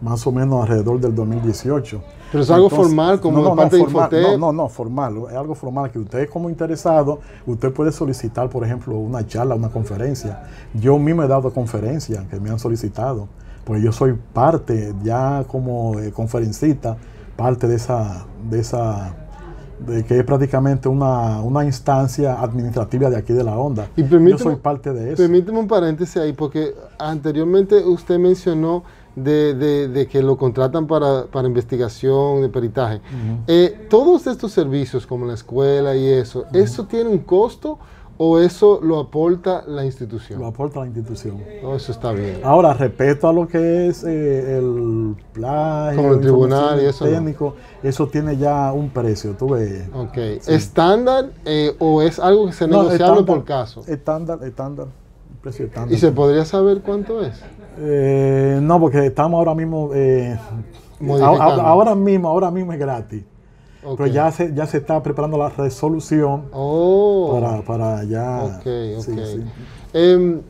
más 0.00 0.26
o 0.26 0.32
menos 0.32 0.62
alrededor 0.62 1.00
del 1.00 1.14
2018. 1.14 2.02
Pero 2.32 2.42
es 2.42 2.50
algo 2.50 2.70
formal, 2.70 3.20
como 3.20 3.42
no, 3.42 3.56
parte 3.56 3.78
formal, 3.78 4.10
de 4.10 4.22
No, 4.22 4.38
no, 4.38 4.52
no, 4.52 4.68
formal. 4.68 5.16
Es 5.30 5.36
algo 5.36 5.54
formal 5.54 5.90
que 5.90 5.98
usted 5.98 6.28
como 6.28 6.48
interesado, 6.48 7.20
usted 7.46 7.72
puede 7.72 7.92
solicitar, 7.92 8.48
por 8.48 8.64
ejemplo, 8.64 8.96
una 8.96 9.26
charla, 9.26 9.54
una 9.54 9.68
conferencia. 9.68 10.44
Yo 10.74 10.98
mismo 10.98 11.22
he 11.22 11.28
dado 11.28 11.52
conferencias 11.52 12.24
que 12.28 12.38
me 12.38 12.50
han 12.50 12.58
solicitado 12.58 13.28
pues 13.70 13.82
yo 13.82 13.92
soy 13.92 14.18
parte, 14.32 14.94
ya 15.02 15.44
como 15.46 15.98
eh, 16.00 16.10
conferencista, 16.10 16.96
parte 17.36 17.68
de 17.68 17.76
esa, 17.76 18.26
de 18.50 18.58
esa, 18.60 19.14
de 19.86 20.04
que 20.04 20.18
es 20.18 20.24
prácticamente 20.24 20.88
una, 20.88 21.64
instancia 21.64 22.40
administrativa 22.40 23.10
de 23.10 23.16
aquí 23.16 23.32
de 23.32 23.44
la 23.44 23.56
onda. 23.56 23.88
Y 23.96 24.02
yo 24.08 24.38
soy 24.38 24.56
parte 24.56 24.92
de 24.92 25.12
eso. 25.12 25.22
Permíteme 25.22 25.58
un 25.58 25.68
paréntesis 25.68 26.16
ahí, 26.16 26.32
porque 26.32 26.74
anteriormente 26.98 27.84
usted 27.84 28.18
mencionó 28.18 28.82
de, 29.16 30.08
que 30.10 30.22
lo 30.22 30.36
contratan 30.36 30.86
para, 30.86 31.26
investigación, 31.44 32.42
de 32.42 32.48
peritaje. 32.48 33.00
Eh, 33.46 33.86
todos 33.88 34.26
estos 34.26 34.52
servicios, 34.52 35.06
como 35.06 35.26
la 35.26 35.34
escuela 35.34 35.94
y 35.96 36.06
eso, 36.06 36.44
¿eso 36.52 36.84
tiene 36.84 37.10
un 37.10 37.18
costo? 37.18 37.78
¿O 38.22 38.38
eso 38.38 38.80
lo 38.82 38.98
aporta 38.98 39.64
la 39.66 39.82
institución? 39.82 40.40
Lo 40.40 40.46
aporta 40.46 40.80
la 40.80 40.86
institución. 40.88 41.42
No, 41.62 41.74
eso 41.74 41.90
está 41.90 42.12
bien. 42.12 42.40
Ahora, 42.44 42.74
respeto 42.74 43.26
a 43.26 43.32
lo 43.32 43.48
que 43.48 43.86
es 43.86 44.04
eh, 44.04 44.58
el 44.58 45.16
plagio, 45.32 45.96
como 45.96 46.12
el 46.12 46.20
tribunal 46.20 46.82
y 46.82 46.84
eso. 46.84 47.06
Técnico, 47.06 47.54
eso 47.82 48.08
tiene 48.08 48.36
ya 48.36 48.74
un 48.74 48.90
precio, 48.90 49.32
tú 49.38 49.54
ves. 49.54 49.88
Ok. 49.94 50.18
¿Estándar 50.48 51.30
eh, 51.46 51.74
o 51.78 52.02
es 52.02 52.18
algo 52.18 52.44
que 52.44 52.52
se 52.52 52.68
negocia 52.68 53.14
por 53.24 53.42
caso? 53.44 53.84
Estándar, 53.86 54.40
estándar. 54.44 54.88
Precio 55.40 55.64
estándar. 55.64 55.94
¿Y 55.94 55.96
se 55.98 56.12
podría 56.12 56.44
saber 56.44 56.82
cuánto 56.82 57.22
es? 57.22 57.42
Eh, 57.80 58.58
no, 58.62 58.78
porque 58.78 59.06
estamos 59.06 59.38
ahora 59.38 59.54
mismo. 59.54 59.90
ahora 61.02 61.94
mismo, 61.94 62.28
ahora 62.28 62.50
mismo 62.50 62.72
es 62.72 62.78
gratis. 62.78 63.24
Pero 63.82 64.06
ya 64.06 64.30
se, 64.30 64.54
ya 64.54 64.66
se 64.66 64.78
está 64.78 65.02
preparando 65.02 65.38
la 65.38 65.48
resolución 65.48 66.44
oh. 66.52 67.30
para, 67.32 67.62
para 67.62 68.04
ya... 68.04 68.60
Em, 69.94 70.42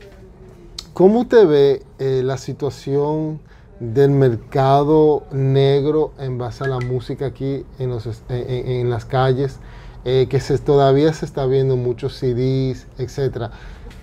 ¿Cómo 0.93 1.21
usted 1.21 1.47
ve 1.47 1.83
eh, 1.99 2.23
la 2.25 2.37
situación 2.37 3.41
del 3.79 4.11
mercado 4.11 5.23
negro 5.33 6.13
en 6.19 6.37
base 6.37 6.65
a 6.65 6.67
la 6.67 6.81
música 6.81 7.27
aquí 7.27 7.65
en, 7.79 7.91
los, 7.91 8.09
en, 8.29 8.91
las 8.91 9.05
calles? 9.05 9.61
Eh, 10.05 10.27
que 10.29 10.41
se, 10.41 10.59
todavía 10.59 11.13
se 11.13 11.25
está 11.27 11.47
viendo 11.47 11.77
muchos 11.77 12.15
CDs, 12.15 12.87
etcétera. 12.99 13.53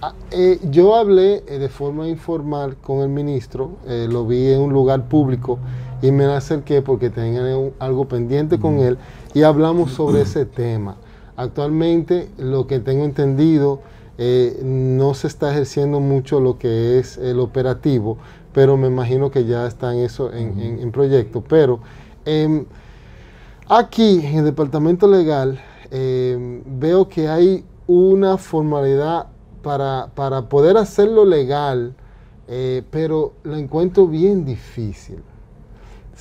Ah, 0.01 0.13
eh, 0.31 0.59
yo 0.69 0.95
hablé 0.95 1.41
de 1.41 1.69
forma 1.69 2.07
informal 2.07 2.77
con 2.77 2.99
el 2.99 3.09
ministro, 3.09 3.71
lo 3.85 4.27
vi 4.27 4.51
en 4.51 4.61
un 4.61 4.71
lugar 4.71 5.07
público 5.09 5.57
y 6.01 6.11
me 6.11 6.25
acerqué 6.25 6.81
porque 6.81 7.09
tenía 7.09 7.41
algo 7.79 8.07
pendiente 8.07 8.59
con 8.59 8.79
él 8.79 8.97
y 9.33 9.43
hablamos 9.43 9.91
sobre 9.91 10.21
ese 10.21 10.45
tema. 10.45 10.97
Actualmente, 11.35 12.29
lo 12.37 12.67
que 12.67 12.79
tengo 12.79 13.05
entendido, 13.05 13.81
eh, 14.17 14.59
no 14.63 15.13
se 15.13 15.27
está 15.27 15.51
ejerciendo 15.51 15.99
mucho 15.99 16.39
lo 16.39 16.57
que 16.57 16.97
es 16.97 17.17
el 17.17 17.39
operativo, 17.39 18.17
pero 18.53 18.77
me 18.77 18.87
imagino 18.87 19.29
que 19.29 19.45
ya 19.45 19.67
está 19.67 19.93
en 19.93 19.99
eso 19.99 20.33
en, 20.33 20.91
proyecto. 20.91 21.43
Pero 21.47 21.79
em, 22.25 22.65
aquí, 23.69 24.25
en 24.25 24.39
el 24.39 24.45
departamento 24.45 25.07
legal, 25.07 25.59
em, 25.91 26.63
veo 26.65 27.07
que 27.07 27.27
hay 27.27 27.63
una 27.85 28.37
formalidad 28.37 29.27
para, 29.67 30.07
para 30.15 30.47
poder 30.47 30.77
hacerlo 30.77 31.25
legal, 31.25 31.93
eh, 32.47 32.83
pero 32.89 33.33
lo 33.43 33.57
encuentro 33.57 34.07
bien 34.07 34.45
difícil. 34.45 35.21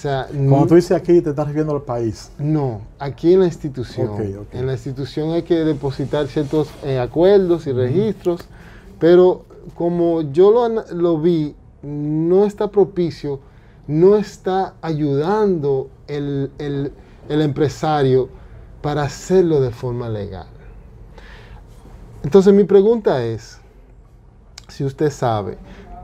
Cuando 0.03 0.67
tú 0.67 0.75
dices 0.75 0.91
aquí, 0.91 1.21
te 1.21 1.31
estás 1.31 1.47
refiriendo 1.47 1.75
al 1.75 1.83
país. 1.83 2.33
No, 2.39 2.81
aquí 2.99 3.35
en 3.35 3.41
la 3.41 3.47
institución. 3.47 4.11
En 4.53 4.67
la 4.67 4.73
institución 4.73 5.31
hay 5.31 5.43
que 5.43 5.55
depositar 5.65 6.27
ciertos 6.27 6.69
eh, 6.85 6.99
acuerdos 6.99 7.69
y 7.69 7.73
registros, 7.73 8.41
pero 8.99 9.45
como 9.77 10.23
yo 10.33 10.69
lo, 10.91 11.21
vi, 11.21 11.55
no 11.83 12.45
está 12.45 12.69
propicio, 12.69 13.39
no 13.87 14.17
está 14.17 14.75
ayudando 14.83 15.89
el, 16.09 16.51
empresario 17.29 18.29
para 18.83 19.05
hacerlo 19.05 19.61
de 19.61 19.71
forma 19.71 20.09
legal. 20.09 20.49
Entonces 22.27 22.53
mi 22.53 22.65
pregunta 22.65 23.25
es, 23.25 23.61
si 24.67 24.83
usted 24.83 25.11
sabe, 25.11 25.59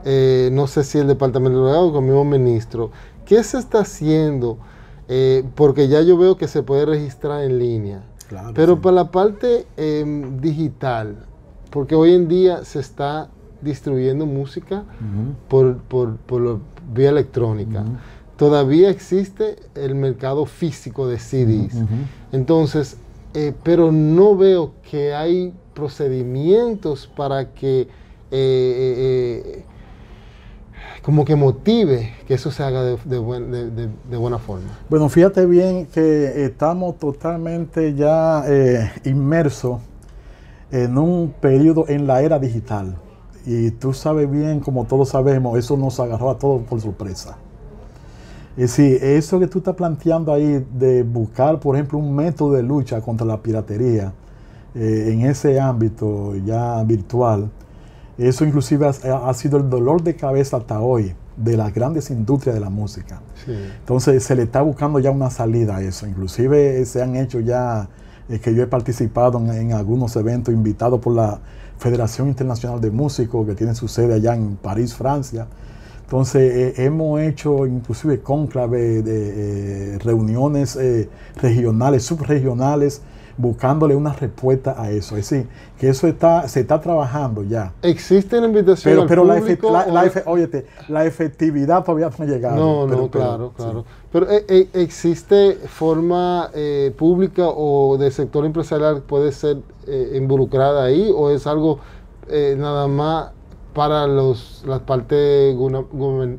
eh, 0.05 0.49
no 0.53 0.67
sé 0.67 0.85
si 0.85 0.97
el 0.97 1.07
departamento 1.07 1.65
de 1.65 1.71
legal 1.73 1.91
o 1.93 1.99
el 1.99 2.05
mismo 2.05 2.23
ministro, 2.23 2.91
¿Qué 3.25 3.43
se 3.43 3.57
está 3.57 3.79
haciendo? 3.79 4.57
Eh, 5.09 5.43
porque 5.55 5.89
ya 5.89 6.01
yo 6.01 6.17
veo 6.17 6.37
que 6.37 6.47
se 6.47 6.63
puede 6.63 6.85
registrar 6.85 7.43
en 7.43 7.59
línea. 7.59 8.03
pero 8.55 8.81
para 8.81 8.95
la 8.95 9.11
parte 9.11 9.67
em, 9.77 10.39
digital, 10.39 11.25
porque 11.69 11.93
hoy 11.93 12.13
en 12.13 12.27
día 12.29 12.63
se 12.63 12.79
está 12.79 13.29
distribuyendo 13.61 14.25
música 14.25 14.85
por, 15.49 15.77
vía 16.93 17.09
electrónica. 17.09 17.83
Todavía 18.37 18.89
existe 18.89 19.57
el 19.75 19.93
mercado 19.95 20.45
físico 20.45 21.07
de 21.07 21.19
CDs. 21.19 21.75
Entonces, 22.31 22.97
eh, 23.33 23.53
pero 23.63 23.91
no 23.91 24.35
veo 24.35 24.73
que 24.89 25.13
hay 25.13 25.53
procedimientos 25.73 27.09
para 27.15 27.53
que 27.53 27.87
eh, 28.31 29.63
como 31.03 31.25
que 31.25 31.35
motive 31.35 32.13
que 32.27 32.33
eso 32.35 32.49
se 32.49 32.63
haga 32.63 32.81
de, 32.81 33.17
buena 34.17 34.39
forma. 34.39 34.79
Bueno, 34.89 35.09
fíjate 35.09 35.45
bien 35.45 35.85
que 35.87 36.45
estamos 36.45 36.97
totalmente 36.97 37.93
ya 37.93 38.43
eh, 38.47 38.89
inmersos 39.03 39.81
en 40.71 40.97
un 40.97 41.33
periodo 41.39 41.85
en 41.89 42.07
la 42.07 42.21
era 42.21 42.39
digital. 42.39 42.95
Y 43.45 43.71
tú 43.71 43.93
sabes 43.93 44.31
bien, 44.31 44.61
como 44.61 44.85
todos 44.85 45.09
sabemos, 45.09 45.59
eso 45.59 45.75
nos 45.75 45.99
agarró 45.99 46.29
a 46.29 46.37
todos 46.37 46.63
por 46.63 46.79
sorpresa. 46.79 47.37
Es 48.55 48.77
decir, 48.77 49.03
eso 49.03 49.39
que 49.39 49.47
tú 49.47 49.57
estás 49.57 49.75
planteando 49.75 50.31
ahí 50.31 50.65
de 50.71 51.03
buscar, 51.03 51.59
por 51.59 51.75
ejemplo, 51.75 51.97
un 51.97 52.15
método 52.15 52.53
de 52.53 52.63
lucha 52.63 53.01
contra 53.01 53.27
la 53.27 53.41
piratería 53.41 54.13
eh, 54.75 55.09
en 55.11 55.21
ese 55.21 55.59
ámbito 55.59 56.35
ya 56.37 56.83
virtual, 56.83 57.49
eso 58.17 58.45
inclusive 58.45 58.87
ha, 58.87 59.29
ha, 59.29 59.33
sido 59.33 59.57
el 59.57 59.69
dolor 59.69 60.03
de 60.03 60.15
cabeza 60.15 60.57
hasta 60.57 60.79
hoy 60.79 61.15
de 61.35 61.57
las 61.57 61.73
grandes 61.73 62.11
industrias 62.11 62.53
de 62.55 62.61
la 62.61 62.69
música. 62.69 63.21
Sí. 63.45 63.53
Entonces 63.79 64.23
se 64.23 64.35
le 64.35 64.43
está 64.43 64.61
buscando 64.61 64.99
ya 64.99 65.09
una 65.11 65.29
salida 65.29 65.77
a 65.77 65.81
eso. 65.81 66.07
Inclusive 66.07 66.85
se 66.85 67.01
han 67.01 67.15
hecho 67.15 67.39
ya, 67.39 67.89
eh, 68.29 68.39
que 68.39 68.53
yo 68.53 68.63
he 68.63 68.67
participado 68.67 69.39
en, 69.39 69.51
en, 69.51 69.73
algunos 69.73 70.15
eventos 70.15 70.53
invitados 70.53 70.99
por 70.99 71.15
la 71.15 71.39
Federación 71.79 72.27
Internacional 72.27 72.79
de 72.79 72.91
Músicos, 72.91 73.45
que 73.47 73.55
tiene 73.55 73.73
su 73.73 73.87
sede 73.87 74.13
allá 74.13 74.35
en 74.35 74.55
París, 74.57 74.93
Francia. 74.93 75.47
Entonces 76.13 76.77
eh, 76.77 76.85
hemos 76.85 77.19
hecho 77.21 77.65
inclusive 77.65 78.21
conclave 78.21 79.01
de 79.01 79.95
eh, 79.95 79.97
reuniones 79.99 80.75
eh, 80.75 81.09
regionales, 81.37 82.03
subregionales, 82.03 83.01
buscándole 83.37 83.95
una 83.95 84.13
respuesta 84.13 84.75
a 84.81 84.91
eso. 84.91 85.17
Es 85.17 85.29
decir, 85.29 85.49
que 85.79 85.89
eso 85.89 86.07
está, 86.07 86.47
se 86.47 86.59
está 86.61 86.79
trabajando 86.79 87.43
ya. 87.43 87.73
¿Existe 87.81 88.37
una 88.37 88.47
invitación 88.47 88.91
Pero, 88.91 89.01
al 89.03 89.07
pero 89.07 89.25
la, 89.25 89.35
público 89.39 89.71
la- 89.71 89.87
la 89.87 90.01
o- 90.01 90.05
efe- 90.05 90.23
óyete, 90.25 90.65
la 90.87 91.05
efectividad 91.05 91.83
todavía 91.83 92.09
no 92.17 92.23
ha 92.23 92.27
llegado. 92.27 92.55
No, 92.55 92.87
Pero- 92.87 93.01
no, 93.01 93.07
pero- 93.09 93.25
claro, 93.25 93.47
sí. 93.57 93.63
claro. 93.63 93.85
Pero 94.11 94.29
eh, 94.29 94.45
eh, 94.47 94.69
¿existe 94.73 95.55
forma 95.65 96.49
eh, 96.53 96.93
pública 96.97 97.43
o 97.47 97.97
del 97.97 98.11
sector 98.11 98.45
empresarial 98.45 98.95
que 98.95 99.01
puede 99.01 99.31
ser 99.31 99.57
eh, 99.87 100.13
involucrada 100.15 100.83
ahí 100.85 101.11
o 101.15 101.29
es 101.31 101.47
algo 101.47 101.79
nada 102.57 102.87
más 102.87 103.31
para 103.73 104.05
los, 104.07 104.63
la 104.67 104.79
parte 104.79 105.53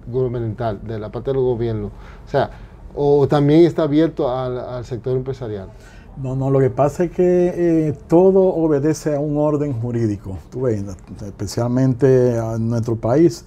gubernamental, 0.07 0.81
de 0.85 0.99
la 0.99 1.11
parte 1.11 1.33
del 1.33 1.41
gobierno? 1.41 1.91
O 2.27 2.31
sea, 2.31 2.51
o 2.95 3.27
también 3.27 3.65
está 3.65 3.83
abierto 3.83 4.31
al, 4.31 4.59
al 4.59 4.85
sector 4.85 5.17
empresarial. 5.17 5.69
No, 6.17 6.37
no, 6.37 6.49
lo 6.49 6.61
que 6.61 6.71
pasa 6.71 7.05
es 7.05 7.11
que 7.11 7.53
eh, 7.89 7.93
todo 8.07 8.55
obedece 8.55 9.17
a 9.17 9.21
un 9.21 9.37
orden 9.37 9.73
jurídico. 9.73 10.39
Tú 10.51 10.63
ves, 10.63 10.85
especialmente 11.27 12.37
en 12.37 12.69
nuestro 12.69 12.95
país, 12.95 13.45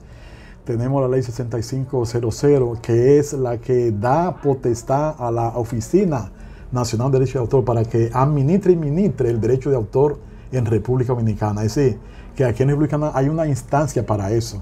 tenemos 0.66 1.02
la 1.02 1.08
ley 1.08 1.24
6500, 1.24 2.80
que 2.82 3.20
es 3.20 3.32
la 3.32 3.58
que 3.58 3.94
da 3.94 4.36
potestad 4.42 5.16
a 5.18 5.32
la 5.32 5.48
Oficina 5.58 6.30
Nacional 6.74 7.10
de 7.10 7.20
Derecho 7.20 7.40
de 7.40 7.44
Autor 7.44 7.64
para 7.64 7.86
que 7.86 8.10
administre 8.14 8.74
y 8.74 8.76
ministre 8.76 9.30
el 9.30 9.40
derecho 9.40 9.70
de 9.70 9.78
autor 9.78 10.20
en 10.52 10.66
República 10.66 11.14
Dominicana. 11.14 11.64
Es 11.64 11.76
decir, 11.76 11.98
que 12.36 12.44
aquí 12.44 12.64
en 12.64 12.70
República 12.70 12.98
Dominicana 12.98 13.18
hay 13.18 13.30
una 13.30 13.48
instancia 13.48 14.06
para 14.06 14.30
eso. 14.32 14.62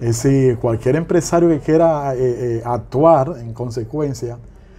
Es 0.00 0.22
decir, 0.22 0.58
cualquier 0.58 0.96
empresario 0.96 1.48
que 1.48 1.60
quiera 1.60 2.12
eh, 2.16 2.18
eh, 2.18 2.62
actuar 2.64 3.36
en 3.38 3.52
consecuencia 3.52 4.36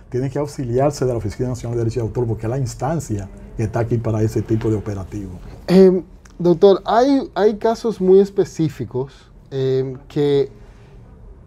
tiene 0.10 0.30
que 0.30 0.40
auxiliarse 0.40 1.06
de 1.06 1.12
la 1.12 1.18
Oficina 1.18 1.50
Nacional 1.50 1.78
de 1.78 1.84
Derecho 1.84 2.00
de 2.02 2.08
Autor 2.08 2.28
porque 2.28 2.46
es 2.46 2.50
la 2.50 2.58
instancia 2.58 3.30
que 3.56 3.64
está 3.64 3.80
aquí 3.80 3.98
para 3.98 4.22
ese 4.22 4.42
tipo 4.42 4.70
de 4.70 4.76
operativo. 4.76 5.32
Eh, 5.68 6.04
doctor, 6.40 6.82
hay, 6.86 7.30
hay 7.36 7.58
casos 7.58 8.00
muy 8.00 8.20
específicos 8.20 9.14
eh, 9.52 9.96
que 10.08 10.50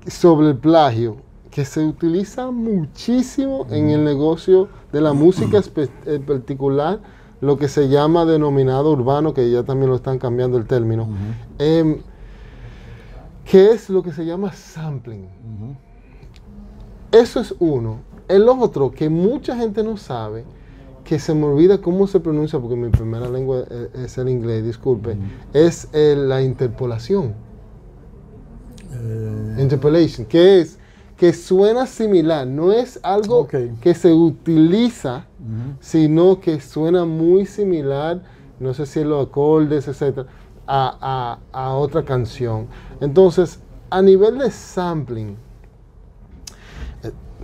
sobre 0.06 0.48
el 0.48 0.56
plagio 0.56 1.16
que 1.50 1.64
se 1.64 1.84
utiliza 1.84 2.50
muchísimo 2.50 3.66
en 3.70 3.90
el 3.90 4.04
negocio 4.04 4.68
de 4.92 5.00
la 5.00 5.12
música 5.12 5.60
en 6.06 6.22
particular, 6.22 7.00
lo 7.40 7.58
que 7.58 7.68
se 7.68 7.88
llama 7.88 8.24
denominado 8.24 8.92
urbano, 8.92 9.34
que 9.34 9.50
ya 9.50 9.64
también 9.64 9.90
lo 9.90 9.96
están 9.96 10.18
cambiando 10.18 10.58
el 10.58 10.66
término, 10.66 11.08
em, 11.58 11.98
que 13.44 13.72
es 13.72 13.90
lo 13.90 14.02
que 14.02 14.12
se 14.12 14.24
llama 14.24 14.52
sampling. 14.52 15.26
Eso 17.10 17.40
es 17.40 17.54
uno. 17.58 17.98
El 18.36 18.48
otro, 18.48 18.90
que 18.90 19.08
mucha 19.08 19.56
gente 19.56 19.82
no 19.82 19.96
sabe, 19.96 20.44
que 21.04 21.18
se 21.18 21.34
me 21.34 21.46
olvida 21.46 21.78
cómo 21.80 22.06
se 22.06 22.20
pronuncia, 22.20 22.58
porque 22.60 22.76
mi 22.76 22.88
primera 22.90 23.28
lengua 23.28 23.64
eh, 23.70 23.88
es 24.04 24.16
el 24.18 24.28
inglés, 24.28 24.64
disculpe, 24.64 25.16
es 25.52 25.88
eh, 25.92 26.14
la 26.16 26.40
interpolación. 26.42 27.34
Eh, 28.92 29.56
Interpolation, 29.62 30.26
que 30.26 30.60
es 30.60 30.78
que 31.16 31.32
suena 31.34 31.86
similar, 31.86 32.46
no 32.46 32.72
es 32.72 32.98
algo 33.02 33.46
que 33.80 33.94
se 33.94 34.12
utiliza, 34.12 35.26
sino 35.80 36.40
que 36.40 36.60
suena 36.60 37.04
muy 37.04 37.44
similar, 37.46 38.22
no 38.58 38.72
sé 38.72 38.86
si 38.86 39.04
los 39.04 39.26
acordes, 39.26 39.86
etcétera, 39.86 40.26
a, 40.66 41.38
a- 41.52 41.64
a 41.66 41.74
otra 41.74 42.04
canción. 42.04 42.66
Entonces, 43.00 43.60
a 43.90 44.00
nivel 44.00 44.38
de 44.38 44.50
sampling, 44.50 45.36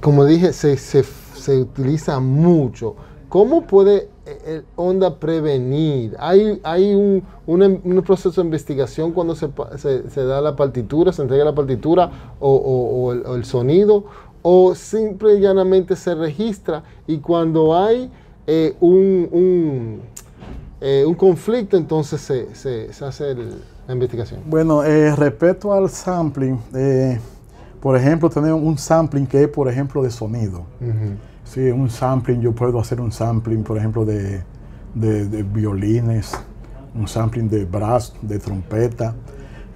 como 0.00 0.24
dije, 0.24 0.52
se, 0.52 0.76
se- 0.76 1.04
se 1.34 1.60
utiliza 1.60 2.20
mucho. 2.20 2.94
¿Cómo 3.28 3.62
puede 3.66 4.08
eh, 4.24 4.38
el 4.46 4.64
Honda 4.76 5.18
prevenir? 5.18 6.16
¿Hay, 6.18 6.60
hay 6.62 6.94
un, 6.94 7.22
una- 7.46 7.66
un 7.66 8.02
proceso 8.06 8.40
de 8.40 8.46
investigación 8.46 9.12
cuando 9.12 9.34
se, 9.34 9.48
se- 9.76 10.08
se 10.10 10.24
da 10.24 10.40
la 10.40 10.54
partitura, 10.56 11.12
se 11.12 11.22
entrega 11.22 11.44
la 11.44 11.54
partitura 11.54 12.10
o, 12.40 12.54
o- 12.54 13.12
el, 13.34 13.44
sonido? 13.44 14.04
¿O 14.42 14.74
simple 14.76 15.34
y 15.34 15.40
llanamente 15.40 15.96
se 15.96 16.14
registra 16.14 16.84
y 17.06 17.18
cuando 17.18 17.76
hay 17.76 18.10
eh, 18.46 18.76
un, 18.80 19.28
un, 19.32 20.00
eh, 20.80 21.04
conflicto, 21.16 21.76
entonces 21.76 22.20
se, 22.20 22.54
se- 22.54 22.92
se 22.92 23.04
hace 23.04 23.32
el- 23.32 23.60
la 23.88 23.92
investigación? 23.94 24.40
Bueno, 24.46 24.84
eh, 24.84 25.14
respecto 25.16 25.72
al 25.72 25.90
sampling, 25.90 26.60
eh, 26.76 27.18
por 27.86 27.96
ejemplo, 27.96 28.28
tenemos 28.28 28.60
un 28.60 28.76
sampling 28.76 29.26
que 29.28 29.44
es, 29.44 29.48
por 29.48 29.68
ejemplo, 29.68 30.02
de 30.02 30.10
sonido. 30.10 30.62
Ujú. 30.80 31.14
Sí, 31.44 31.60
un 31.70 31.88
sampling, 31.88 32.40
yo 32.40 32.52
puedo 32.52 32.80
hacer 32.80 33.00
un 33.00 33.12
sampling, 33.12 33.62
por 33.62 33.78
ejemplo, 33.78 34.04
de, 34.04 34.42
de- 34.92 35.26
de 35.28 35.42
violines, 35.44 36.32
un 36.96 37.06
sampling 37.06 37.48
de 37.48 37.64
brass, 37.64 38.12
de 38.22 38.40
trompeta. 38.40 39.14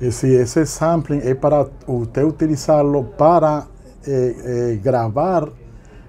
Es 0.01 0.21
decir, 0.21 0.41
ese 0.41 0.67
sampling 0.67 1.21
es 1.23 1.37
para 1.37 1.69
usted 1.87 2.25
utilizarlo 2.25 3.13
para 3.17 3.67
eh, 4.05 4.37
eh, 4.45 4.81
grabar 4.83 5.49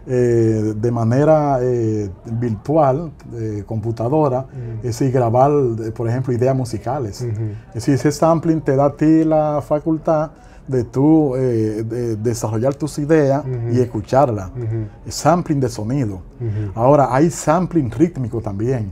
eh, 0.08 0.74
de 0.76 0.92
manera 0.92 1.60
eh, 1.62 2.10
virtual, 2.32 3.12
computadora, 3.68 4.48
es 4.78 4.98
decir, 4.98 5.12
grabar, 5.12 5.52
eh, 5.52 5.92
por 5.92 6.10
ejemplo, 6.10 6.34
ideas 6.34 6.56
musicales. 6.56 7.22
Ujú. 7.22 7.44
Es 7.68 7.74
decir, 7.76 7.94
ese 7.94 8.12
sampling 8.12 8.60
te 8.62 8.76
da 8.76 8.86
a 8.86 8.92
ti 8.96 9.24
la 9.24 9.62
facultad 9.62 10.32
de 10.68 10.84
tú 10.84 11.36
eh, 11.36 11.84
de 11.84 12.16
desarrollar 12.16 12.76
tus 12.76 13.00
ideas 13.00 13.44
y 13.72 13.80
escucharlas. 13.80 14.52
Es 15.06 15.16
sampling 15.16 15.60
de 15.60 15.70
sonido. 15.70 16.22
Ahora, 16.76 17.14
hay 17.14 17.30
sampling 17.30 17.92
rítmico 17.92 18.42
también. 18.42 18.92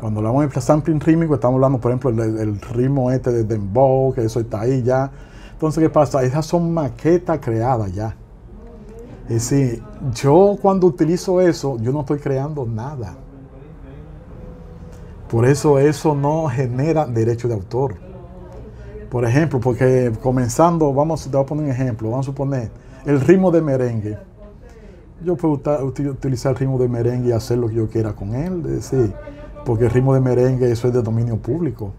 Cuando 0.00 0.20
hablamos 0.20 0.52
de 0.52 0.60
sampling 0.60 0.98
rítmico, 0.98 1.34
estamos 1.34 1.56
hablando, 1.56 1.78
por 1.78 1.90
ejemplo, 1.90 2.10
del, 2.12 2.36
del 2.36 2.60
ritmo 2.60 3.10
este 3.10 3.30
de 3.30 3.44
dembow, 3.44 4.14
que 4.14 4.24
eso 4.24 4.40
está 4.40 4.62
ahí 4.62 4.82
ya. 4.82 5.10
Entonces, 5.52 5.82
¿qué 5.82 5.90
pasa? 5.90 6.22
Esas 6.22 6.46
son 6.46 6.72
maquetas 6.72 7.38
creadas 7.38 7.92
ya. 7.92 8.16
Es 9.28 9.50
decir, 9.50 9.82
yo 10.14 10.56
cuando 10.60 10.86
utilizo 10.86 11.40
eso, 11.40 11.76
yo 11.80 11.92
no 11.92 12.00
estoy 12.00 12.18
creando 12.18 12.66
nada. 12.66 13.14
Por 15.30 15.46
eso 15.46 15.78
eso 15.78 16.16
no 16.16 16.48
genera 16.48 17.06
derecho 17.06 17.46
de 17.46 17.54
autor. 17.54 17.94
Por 19.10 19.24
ejemplo, 19.24 19.58
porque 19.60 20.12
comenzando, 20.22 20.94
vamos, 20.94 21.24
te 21.24 21.30
voy 21.30 21.42
a 21.42 21.46
poner 21.46 21.64
un 21.64 21.70
ejemplo, 21.70 22.10
vamos 22.10 22.26
a 22.26 22.30
suponer 22.30 22.70
el 23.04 23.20
ritmo 23.20 23.50
de 23.50 23.60
merengue. 23.60 24.16
Yo 25.24 25.36
puedo 25.36 25.60
utilizar 25.84 26.52
el 26.52 26.58
ritmo 26.58 26.78
de 26.78 26.88
merengue 26.88 27.30
y 27.30 27.32
hacer 27.32 27.58
lo 27.58 27.68
que 27.68 27.74
yo 27.74 27.88
quiera 27.88 28.14
con 28.14 28.34
él, 28.34 28.62
es 28.66 28.90
decir, 28.90 29.12
porque 29.66 29.86
el 29.86 29.90
ritmo 29.90 30.14
de 30.14 30.20
merengue 30.20 30.70
eso 30.70 30.86
es 30.86 30.94
de 30.94 31.02
dominio 31.02 31.36
público. 31.36 31.92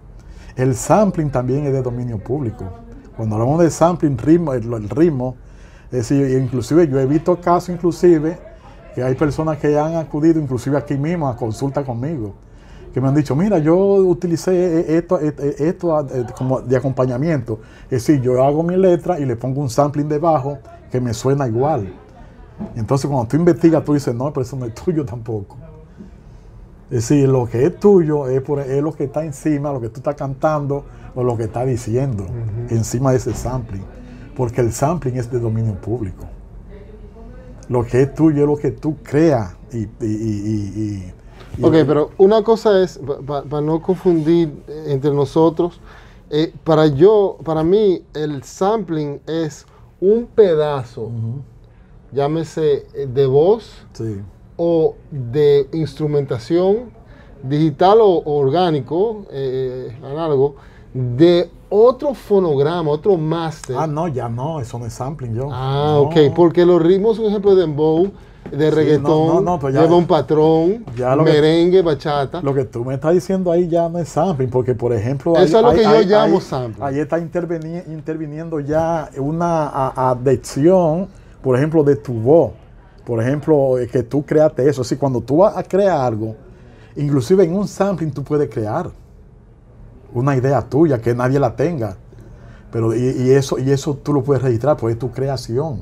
El 0.55 0.73
sampling 0.73 1.29
también 1.29 1.65
es 1.65 1.73
de 1.73 1.81
dominio 1.81 2.17
público. 2.17 2.65
Cuando 3.17 3.35
hablamos 3.35 3.61
de 3.61 3.69
sampling, 3.69 4.17
ritmo, 4.17 4.53
el, 4.53 4.71
el 4.73 4.89
ritmo, 4.89 5.35
es 5.91 6.09
decir, 6.09 6.41
inclusive 6.41 6.87
yo 6.87 6.97
he 6.97 7.05
visto 7.05 7.39
casos 7.41 7.69
inclusive 7.69 8.39
que 8.95 9.03
hay 9.03 9.15
personas 9.15 9.57
que 9.57 9.77
han 9.77 9.95
acudido 9.95 10.39
inclusive 10.39 10.77
aquí 10.77 10.97
mismo 10.97 11.27
a 11.27 11.35
consulta 11.35 11.83
conmigo, 11.83 12.35
que 12.93 12.99
me 13.01 13.07
han 13.07 13.15
dicho, 13.15 13.35
mira, 13.35 13.57
yo 13.59 13.75
utilicé 13.77 14.51
e- 14.81 14.97
esto, 14.97 15.19
e- 15.19 15.33
e- 15.37 15.67
esto 15.69 15.99
eh, 16.09 16.25
como 16.37 16.61
de 16.61 16.75
acompañamiento. 16.75 17.59
Es 17.85 18.05
decir, 18.05 18.21
yo 18.21 18.43
hago 18.43 18.63
mi 18.63 18.75
letra 18.77 19.19
y 19.19 19.25
le 19.25 19.35
pongo 19.35 19.61
un 19.61 19.69
sampling 19.69 20.09
debajo 20.09 20.57
que 20.91 20.99
me 20.99 21.13
suena 21.13 21.47
igual. 21.47 21.93
Entonces 22.75 23.09
cuando 23.09 23.27
tú 23.27 23.37
investigas, 23.37 23.83
tú 23.83 23.93
dices, 23.93 24.13
no, 24.13 24.31
pero 24.33 24.41
eso 24.43 24.55
no 24.57 24.65
es 24.65 24.73
tuyo 24.85 25.05
tampoco. 25.05 25.57
Es 26.89 27.07
decir, 27.07 27.29
lo 27.29 27.45
que 27.47 27.65
es 27.65 27.79
tuyo 27.79 28.27
es, 28.27 28.41
por- 28.41 28.59
es 28.59 28.83
lo 28.83 28.91
que 28.93 29.05
está 29.05 29.23
encima, 29.23 29.71
lo 29.71 29.79
que 29.79 29.87
tú 29.89 29.99
estás 30.01 30.15
cantando 30.15 30.83
o 31.15 31.23
lo 31.23 31.37
que 31.37 31.43
está 31.43 31.65
diciendo 31.65 32.25
encima 32.69 33.11
de 33.11 33.17
ese 33.17 33.33
sampling. 33.33 33.83
Porque 34.35 34.59
el 34.61 34.73
sampling 34.73 35.17
es 35.17 35.31
de 35.31 35.39
dominio 35.39 35.75
público. 35.75 36.25
Lo 37.69 37.83
que 37.85 38.01
es 38.01 38.13
tuyo 38.13 38.41
es 38.41 38.47
lo 38.47 38.57
que 38.57 38.71
tú 38.71 38.97
creas. 39.01 39.55
Y, 39.71 39.77
y- 39.79 39.87
y- 40.01 40.05
y- 40.05 40.81
y- 40.83 41.13
Ok, 41.61 41.73
pero 41.85 42.11
una 42.17 42.43
cosa 42.43 42.81
es, 42.81 42.99
para 43.25 43.61
no 43.61 43.81
confundir 43.81 44.53
eh, 44.67 44.85
entre 44.89 45.11
nosotros, 45.11 45.79
eh, 46.29 46.53
para 46.63 46.87
yo, 46.87 47.37
para 47.43 47.63
mí, 47.63 48.03
el 48.13 48.43
sampling 48.43 49.19
es 49.27 49.65
un 49.99 50.25
pedazo 50.27 51.09
llámese 52.13 52.85
eh, 52.93 53.07
de 53.13 53.25
voz 53.25 53.85
Sí. 53.93 54.21
o 54.57 54.95
de 55.11 55.67
instrumentación 55.73 56.91
digital 57.43 57.99
o, 58.01 58.07
o 58.17 58.33
orgánico, 58.37 59.25
eh, 59.31 59.97
análogo, 60.03 60.55
de 60.93 61.49
otro 61.69 62.13
fonograma, 62.13 62.91
otro 62.91 63.15
máster. 63.17 63.75
Ah, 63.79 63.87
no, 63.87 64.07
ya 64.09 64.27
no, 64.27 64.59
eso 64.59 64.77
no 64.77 64.85
es 64.85 64.93
sampling 64.93 65.33
yo. 65.33 65.47
Ah, 65.51 65.93
No. 65.95 66.01
ok, 66.03 66.33
porque 66.35 66.65
los 66.65 66.81
ritmos, 66.81 67.17
por 67.17 67.27
ejemplo, 67.27 67.55
de 67.55 67.61
dembow, 67.61 68.11
de 68.49 68.69
Sí, 68.69 68.75
reggaetón, 68.75 69.03
no, 69.27 69.33
no, 69.35 69.41
no, 69.41 69.59
pues 69.59 69.73
ya- 69.73 69.81
lleva 69.83 69.95
un 69.95 70.07
patrón, 70.07 70.83
ya 70.97 71.15
lo 71.15 71.23
que- 71.23 71.31
merengue, 71.33 71.81
bachata. 71.81 72.41
Lo 72.41 72.53
que 72.53 72.65
tú 72.65 72.83
me 72.83 72.95
estás 72.95 73.13
diciendo 73.13 73.51
ahí 73.51 73.67
ya 73.69 73.87
no 73.87 73.99
es 73.99 74.09
sampling, 74.09 74.49
porque 74.49 74.73
por 74.75 74.91
ejemplo... 74.93 75.35
Eso 75.37 75.57
es 75.59 75.63
lo 75.63 75.71
que 75.71 75.83
yo 75.83 75.89
ahí- 75.89 76.05
llamo 76.05 76.37
ahí- 76.37 76.41
sampling. 76.43 76.83
Ahí 76.85 76.99
está 76.99 77.19
interveni- 77.19 77.83
interviniendo 77.87 78.59
ya 78.59 79.09
una 79.17 79.67
a- 79.67 80.09
adicción, 80.11 81.07
por 81.41 81.55
ejemplo, 81.55 81.83
de 81.83 81.95
tu 81.95 82.13
voz. 82.13 82.51
Por 83.05 83.21
ejemplo, 83.21 83.77
eh, 83.79 83.87
que 83.87 84.03
tú 84.03 84.23
creaste 84.25 84.67
eso. 84.69 84.81
Así, 84.81 84.95
cuando 84.95 85.21
tú 85.21 85.37
vas 85.37 85.55
a 85.57 85.63
crear 85.63 85.99
algo, 86.01 86.35
inclusive 86.95 87.43
en 87.43 87.55
un 87.55 87.67
sampling 87.67 88.11
tú 88.11 88.23
puedes 88.23 88.49
crear 88.49 88.89
una 90.13 90.35
idea 90.35 90.61
tuya 90.61 90.99
que 90.99 91.13
nadie 91.15 91.39
la 91.39 91.55
tenga. 91.55 91.95
Pero 92.71 92.95
y, 92.95 92.99
y 92.99 93.31
eso, 93.31 93.57
y 93.59 93.71
eso 93.71 93.95
tú 93.95 94.13
lo 94.13 94.23
puedes 94.23 94.43
registrar, 94.43 94.77
pues 94.77 94.93
es 94.93 94.99
tu 94.99 95.11
creación. 95.11 95.81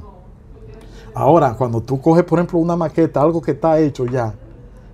Ahora, 1.19 1.53
cuando 1.55 1.81
tú 1.81 1.99
coges, 1.99 2.23
por 2.23 2.39
ejemplo, 2.39 2.59
una 2.59 2.77
maqueta, 2.77 3.21
algo 3.21 3.41
que 3.41 3.51
está 3.51 3.77
hecho 3.77 4.05
ya, 4.05 4.33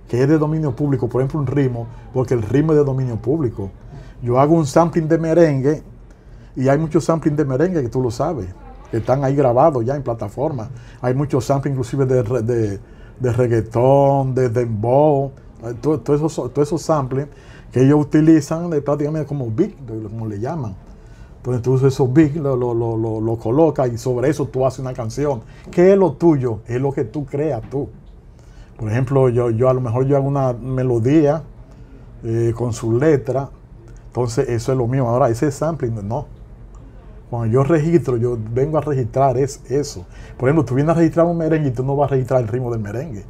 que 0.08 0.20
es 0.20 0.28
de 0.28 0.38
dominio 0.38 0.74
público, 0.74 1.08
por 1.08 1.20
ejemplo, 1.20 1.38
un 1.38 1.46
ritmo, 1.46 1.86
porque 2.12 2.34
el 2.34 2.42
ritmo 2.42 2.72
es 2.72 2.78
de 2.78 2.84
dominio 2.84 3.14
público. 3.14 3.70
Yo 4.22 4.40
hago 4.40 4.56
un 4.56 4.66
sampling 4.66 5.06
de 5.06 5.18
merengue 5.18 5.84
y 6.56 6.66
hay 6.68 6.78
muchos 6.78 7.04
samplings 7.04 7.36
de 7.36 7.44
merengue 7.44 7.80
que 7.80 7.88
tú 7.88 8.02
lo 8.02 8.10
sabes, 8.10 8.48
que 8.90 8.96
están 8.96 9.22
ahí 9.22 9.36
grabados 9.36 9.84
ya 9.84 9.94
en 9.94 10.02
plataforma. 10.02 10.68
Hay 11.00 11.14
muchos 11.14 11.44
samplings 11.44 11.74
inclusive 11.76 12.06
de, 12.06 12.22
de, 12.42 12.80
de 13.20 13.32
reggaetón, 13.32 14.34
de 14.34 14.48
dembow, 14.48 15.30
eh, 15.62 15.74
todo- 15.80 16.00
todos 16.00 16.18
esos, 16.20 16.52
todos 16.52 16.66
esos 16.66 16.82
samples 16.82 17.28
que 17.70 17.84
ellos 17.84 18.00
utilizan 18.00 18.68
de 18.68 18.82
prácticamente 18.82 19.28
como 19.28 19.48
beat, 19.48 19.74
como 20.10 20.26
le 20.26 20.40
llaman. 20.40 20.74
Entonces 21.46 21.62
tú 21.62 21.86
esos 21.86 22.12
beats 22.12 22.36
lo, 22.36 22.56
lo, 22.56 22.74
lo, 22.74 22.96
lo, 22.96 23.20
lo 23.20 23.36
colocas 23.38 23.92
y 23.92 23.98
sobre 23.98 24.30
eso 24.30 24.46
tú 24.46 24.66
haces 24.66 24.80
una 24.80 24.92
canción. 24.94 25.42
¿Qué 25.70 25.92
es 25.92 25.98
lo 25.98 26.12
tuyo? 26.14 26.60
Es 26.66 26.80
lo 26.80 26.92
que 26.92 27.04
tú 27.04 27.24
creas 27.24 27.62
tú. 27.70 27.88
Por 28.76 28.90
ejemplo, 28.90 29.28
yo, 29.28 29.50
yo 29.50 29.68
a 29.68 29.74
lo 29.74 29.80
mejor 29.80 30.06
yo 30.06 30.16
hago 30.16 30.28
una 30.28 30.52
melodía 30.52 31.44
eh, 32.24 32.52
con 32.56 32.72
su 32.72 32.98
letra, 32.98 33.50
entonces 34.08 34.48
eso 34.48 34.72
es 34.72 34.78
lo 34.78 34.86
mío. 34.88 35.08
Ahora, 35.08 35.30
ese 35.30 35.50
sampling, 35.50 36.06
no. 36.06 36.26
Cuando 37.30 37.52
yo 37.52 37.64
registro, 37.64 38.16
yo 38.16 38.38
vengo 38.52 38.78
a 38.78 38.80
registrar 38.80 39.36
es 39.38 39.62
eso. 39.70 40.06
Por 40.36 40.48
ejemplo, 40.48 40.64
tú 40.64 40.74
vienes 40.74 40.94
a 40.96 40.98
registrar 40.98 41.26
un 41.26 41.38
merengue 41.38 41.68
y 41.68 41.72
tú 41.72 41.84
no 41.84 41.96
vas 41.96 42.10
a 42.10 42.14
registrar 42.14 42.40
el 42.42 42.48
ritmo 42.48 42.70
del 42.70 42.80
merengue. 42.80 43.26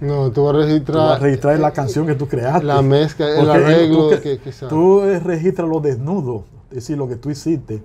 No, 0.00 0.30
tú 0.32 0.44
vas 0.44 0.54
a 0.54 0.58
Tú 0.90 0.98
registrar, 0.98 1.04
vas 1.04 1.20
a 1.20 1.24
registrar 1.24 1.58
la 1.58 1.72
canción 1.72 2.06
que 2.06 2.14
tú 2.14 2.28
creaste. 2.28 2.66
la 2.66 2.82
mezcla, 2.82 3.26
el 3.38 3.46
Porque 3.46 3.50
arreglo 3.50 4.08
tú, 4.08 4.20
que, 4.20 4.38
que 4.40 4.52
tú, 4.66 5.02
eh, 5.02 5.20
registras 5.20 5.68
los 5.68 5.82
desnudos, 5.82 6.44
es 6.70 6.74
decir, 6.76 6.96
lo 6.96 7.08
que 7.08 7.16
tú 7.16 7.30
hiciste. 7.30 7.82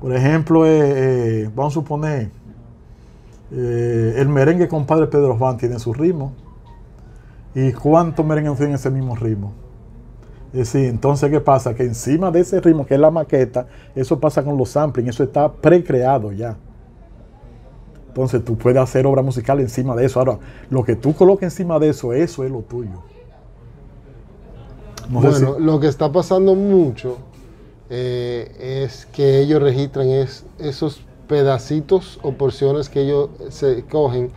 Por 0.00 0.14
ejemplo, 0.14 0.66
eh, 0.66 0.70
eh, 1.44 1.50
vamos 1.54 1.72
a 1.72 1.74
suponer, 1.74 2.30
eh, 3.52 4.14
el 4.18 4.28
merengue 4.28 4.68
compadre 4.68 5.06
Pedro 5.06 5.36
Juan 5.36 5.56
tiene 5.56 5.78
su 5.78 5.92
ritmo. 5.92 6.32
¿Y 7.54 7.72
cuántos 7.72 8.24
merengues 8.24 8.56
tienen 8.56 8.74
ese 8.74 8.90
mismo 8.90 9.14
ritmo? 9.14 9.52
Es 10.52 10.72
decir, 10.72 10.88
entonces, 10.88 11.30
¿qué 11.30 11.40
pasa? 11.40 11.74
Que 11.74 11.84
encima 11.84 12.30
de 12.30 12.40
ese 12.40 12.60
ritmo, 12.60 12.84
que 12.84 12.94
es 12.94 13.00
la 13.00 13.10
maqueta, 13.10 13.66
eso 13.94 14.18
pasa 14.20 14.42
con 14.42 14.56
los 14.56 14.70
samplings, 14.70 15.10
eso 15.10 15.22
está 15.22 15.50
precreado 15.50 16.32
ya. 16.32 16.56
Entonces 18.08 18.44
tú 18.44 18.58
puedes 18.58 18.82
hacer 18.82 19.06
obra 19.06 19.22
musical 19.22 19.60
encima 19.60 19.96
de 19.96 20.04
eso. 20.04 20.18
Ahora, 20.18 20.38
lo 20.68 20.84
que 20.84 20.96
tú 20.96 21.14
coloques 21.14 21.44
encima 21.44 21.78
de 21.78 21.88
eso, 21.88 22.12
eso 22.12 22.44
es 22.44 22.50
lo 22.50 22.60
tuyo. 22.60 23.02
No 25.10 25.20
bueno, 25.20 25.56
si- 25.56 25.62
lo 25.62 25.80
que 25.80 25.88
está 25.88 26.12
pasando 26.12 26.54
mucho 26.54 27.18
eh, 27.94 28.86
es 28.86 29.04
que 29.04 29.40
ellos 29.40 29.60
registran 29.60 30.08
es, 30.08 30.46
esos 30.58 31.02
pedacitos 31.28 32.18
o 32.22 32.32
porciones 32.32 32.88
que 32.88 33.02
ellos 33.02 33.28
se 33.50 33.84
cogen 33.84 34.30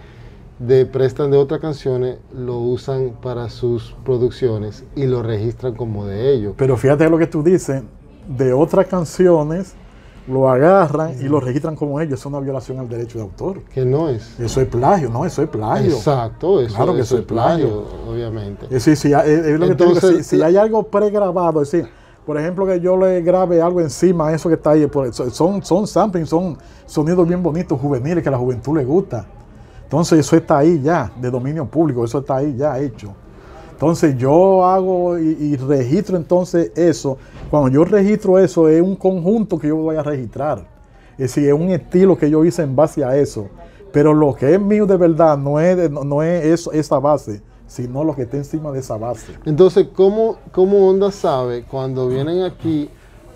de 0.59 0.85
prestan 0.85 1.31
de 1.31 1.37
otras 1.37 1.61
canciones, 1.61 2.17
lo 2.33 2.57
usan 2.57 3.13
para 3.21 3.49
sus 3.49 3.95
producciones 4.03 4.83
y 4.93 5.05
lo 5.05 5.23
registran 5.23 5.73
como 5.73 6.05
de 6.05 6.33
ellos. 6.33 6.53
Pero 6.57 6.75
fíjate 6.75 7.09
lo 7.09 7.17
que 7.17 7.27
tú 7.27 7.43
dices, 7.43 7.81
de 8.27 8.51
otras 8.51 8.87
canciones 8.87 9.73
lo 10.27 10.49
agarran 10.49 11.15
y 11.21 11.29
lo 11.29 11.39
registran 11.39 11.77
como 11.77 12.01
ellos. 12.01 12.19
Es 12.19 12.25
una 12.25 12.41
violación 12.41 12.79
al 12.79 12.89
derecho 12.89 13.19
de 13.19 13.23
autor. 13.23 13.61
Que 13.73 13.85
no 13.85 14.09
es. 14.09 14.37
Eso 14.37 14.59
es 14.59 14.67
plagio, 14.67 15.09
¿no? 15.09 15.25
Eso 15.25 15.43
es 15.43 15.49
plagio. 15.49 15.95
Exacto, 15.95 16.59
eso, 16.59 16.75
Claro 16.75 16.93
que 16.93 17.01
eso 17.01 17.15
eso 17.15 17.21
es 17.21 17.25
plagio. 17.25 17.83
plagio, 17.83 18.11
obviamente. 18.11 18.67
Es 18.69 18.85
lo 18.87 19.67
que 19.67 19.75
te 19.75 19.85
digo, 19.85 19.95
Entonces, 19.95 20.27
si, 20.27 20.37
si 20.37 20.41
hay 20.41 20.57
algo 20.57 20.83
pregrabado, 20.83 21.61
es 21.61 21.71
decir, 21.71 21.89
por 22.25 22.37
ejemplo, 22.39 22.65
que 22.65 22.79
yo 22.79 22.97
le 22.97 23.21
grabe 23.21 23.61
algo 23.61 23.81
encima, 23.81 24.33
eso 24.33 24.49
que 24.49 24.55
está 24.55 24.71
ahí, 24.71 24.89
son, 25.31 25.63
son 25.63 25.87
son 25.87 26.57
sonidos 26.85 27.27
bien 27.27 27.43
bonitos, 27.43 27.79
juveniles, 27.79 28.23
que 28.23 28.29
a 28.29 28.31
la 28.31 28.37
juventud 28.37 28.75
le 28.77 28.83
gusta. 28.83 29.25
Entonces, 29.83 30.19
eso 30.19 30.35
está 30.35 30.57
ahí 30.57 30.81
ya, 30.81 31.11
de 31.21 31.29
dominio 31.29 31.65
público, 31.65 32.03
eso 32.03 32.19
está 32.19 32.37
ahí 32.37 32.55
ya 32.57 32.79
hecho. 32.79 33.13
Entonces, 33.71 34.17
yo 34.17 34.65
hago 34.65 35.19
y, 35.19 35.55
registro 35.57 36.17
entonces 36.17 36.71
eso. 36.75 37.17
Cuando 37.51 37.69
yo 37.69 37.85
registro 37.85 38.39
eso, 38.39 38.67
es 38.69 38.81
un 38.81 38.95
conjunto 38.95 39.59
que 39.59 39.67
yo 39.67 39.75
voy 39.75 39.95
a 39.95 40.01
registrar. 40.01 40.65
Es 41.11 41.35
decir, 41.35 41.47
es 41.49 41.53
un 41.53 41.69
estilo 41.69 42.17
que 42.17 42.29
yo 42.29 42.43
hice 42.43 42.63
en 42.63 42.75
base 42.75 43.03
a 43.03 43.15
eso. 43.15 43.49
Pero 43.91 44.13
lo 44.13 44.33
que 44.33 44.55
es 44.55 44.59
mío 44.59 44.85
de 44.85 44.97
verdad 44.97 45.37
no 45.37 45.59
es, 45.59 45.91
no, 45.91 46.03
no 46.03 46.23
es 46.23 46.43
eso, 46.45 46.71
esa 46.71 46.99
base, 46.99 47.41
sino 47.67 48.03
lo 48.03 48.15
que 48.15 48.23
está 48.23 48.37
encima 48.37 48.71
de 48.71 48.79
esa 48.79 48.97
base. 48.97 49.33
Entonces, 49.45 49.87
¿cómo, 49.95 50.37
¿cómo 50.51 50.87
Onda 50.87 51.11
sabe 51.11 51.63
cuando 51.63 52.07
vienen 52.07 52.43
aquí 52.43 52.89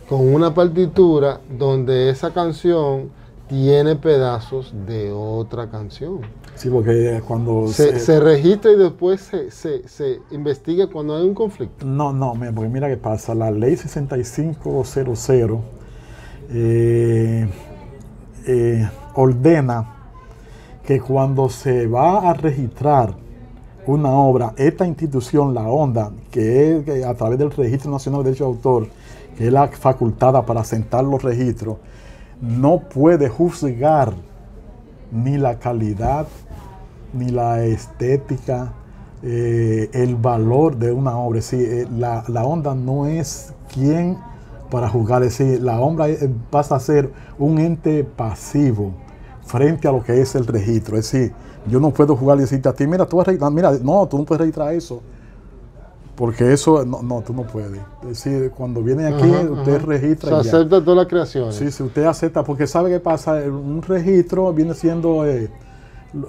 con 0.07 0.33
una 0.33 0.53
partitura 0.53 1.39
donde 1.57 2.09
esa 2.09 2.31
canción 2.33 3.09
tiene 3.47 3.95
pedazos 3.95 4.73
de 4.85 5.11
otra 5.11 5.69
canción? 5.69 6.19
Sí, 6.55 6.69
porque 6.69 7.21
cuando... 7.27 7.67
Se, 7.67 7.93
se- 7.93 7.99
se 7.99 8.19
registra 8.19 8.71
y 8.71 8.75
después 8.75 9.21
se, 9.21 9.49
se- 9.49 9.87
se 9.87 10.19
investiga 10.31 10.87
cuando 10.87 11.15
hay 11.15 11.23
un 11.25 11.33
conflicto. 11.33 11.85
No, 11.85 12.11
no, 12.13 12.35
mira, 12.35 12.51
porque 12.51 12.69
mira 12.69 12.87
qué 12.89 12.97
pasa. 12.97 13.33
La 13.33 13.49
ley 13.49 13.75
6500 13.77 14.97
eh, 16.51 17.47
eh, 18.45 18.89
ordena 19.15 19.95
que 20.85 20.99
cuando 20.99 21.49
se 21.49 21.87
va 21.87 22.29
a 22.29 22.33
registrar 22.33 23.13
una 23.89 24.11
obra, 24.11 24.53
esta 24.57 24.85
institución, 24.85 25.53
la 25.53 25.67
ONDA, 25.67 26.11
que 26.29 26.77
es 26.77 27.05
a 27.05 27.13
través 27.15 27.39
del 27.39 27.51
Registro 27.51 27.91
Nacional 27.91 28.23
de 28.23 28.29
Derechos 28.29 28.47
de 28.47 28.53
Autor, 28.53 28.87
que 29.35 29.47
es 29.47 29.53
la 29.53 29.67
facultada 29.67 30.45
para 30.45 30.63
sentar 30.63 31.03
los 31.03 31.23
registros, 31.23 31.77
no 32.39 32.79
puede 32.81 33.29
juzgar 33.29 34.13
ni 35.11 35.37
la 35.37 35.57
calidad, 35.57 36.27
ni 37.13 37.29
la 37.29 37.63
estética, 37.63 38.73
eh, 39.23 39.89
el 39.93 40.15
valor 40.15 40.77
de 40.77 40.91
una 40.91 41.17
obra. 41.17 41.37
Decir, 41.37 41.61
eh, 41.61 41.87
la, 41.91 42.23
la 42.27 42.45
onda 42.45 42.75
no 42.75 43.07
es 43.07 43.53
quien 43.73 44.17
para 44.69 44.87
juzgar, 44.87 45.23
es 45.23 45.37
decir, 45.37 45.61
la 45.61 45.79
obra 45.79 46.07
eh, 46.09 46.29
pasa 46.51 46.75
a 46.75 46.79
ser 46.79 47.11
un 47.39 47.57
ente 47.57 48.03
pasivo 48.03 48.91
frente 49.45 49.87
a 49.87 49.91
lo 49.91 50.03
que 50.03 50.21
es 50.21 50.35
el 50.35 50.45
registro. 50.45 50.95
Es 50.95 51.11
decir, 51.11 51.33
yo 51.67 51.79
no 51.79 51.91
puedo 51.91 52.15
jugar 52.15 52.37
y 52.37 52.41
decirte 52.41 52.69
a 52.69 52.73
ti, 52.73 52.87
mira, 52.87 53.05
tú 53.05 53.17
vas 53.17 53.27
a 53.27 53.31
registrar, 53.31 53.51
mira, 53.51 53.71
no, 53.81 54.07
tú 54.07 54.17
no 54.17 54.25
puedes 54.25 54.41
registrar 54.41 54.73
eso. 54.73 55.01
Porque 56.15 56.51
eso, 56.51 56.85
no, 56.85 57.01
no, 57.01 57.21
tú 57.21 57.33
no 57.33 57.43
puedes. 57.43 57.79
Es 58.01 58.23
decir, 58.23 58.51
cuando 58.51 58.83
viene 58.83 59.07
aquí, 59.07 59.23
Ajá, 59.23 59.49
usted 59.51 59.75
ajá. 59.77 59.85
registra. 59.85 60.29
Y 60.29 60.33
ya. 60.33 60.39
acepta 60.39 60.83
todas 60.83 60.97
las 60.97 61.07
creaciones. 61.07 61.55
Sí, 61.55 61.71
si 61.71 61.81
usted 61.83 62.03
acepta, 62.03 62.43
porque 62.43 62.67
sabe 62.67 62.89
qué 62.89 62.99
pasa, 62.99 63.35
un 63.35 63.81
registro 63.81 64.51
viene 64.51 64.73
siendo, 64.73 65.25
eh, 65.25 65.49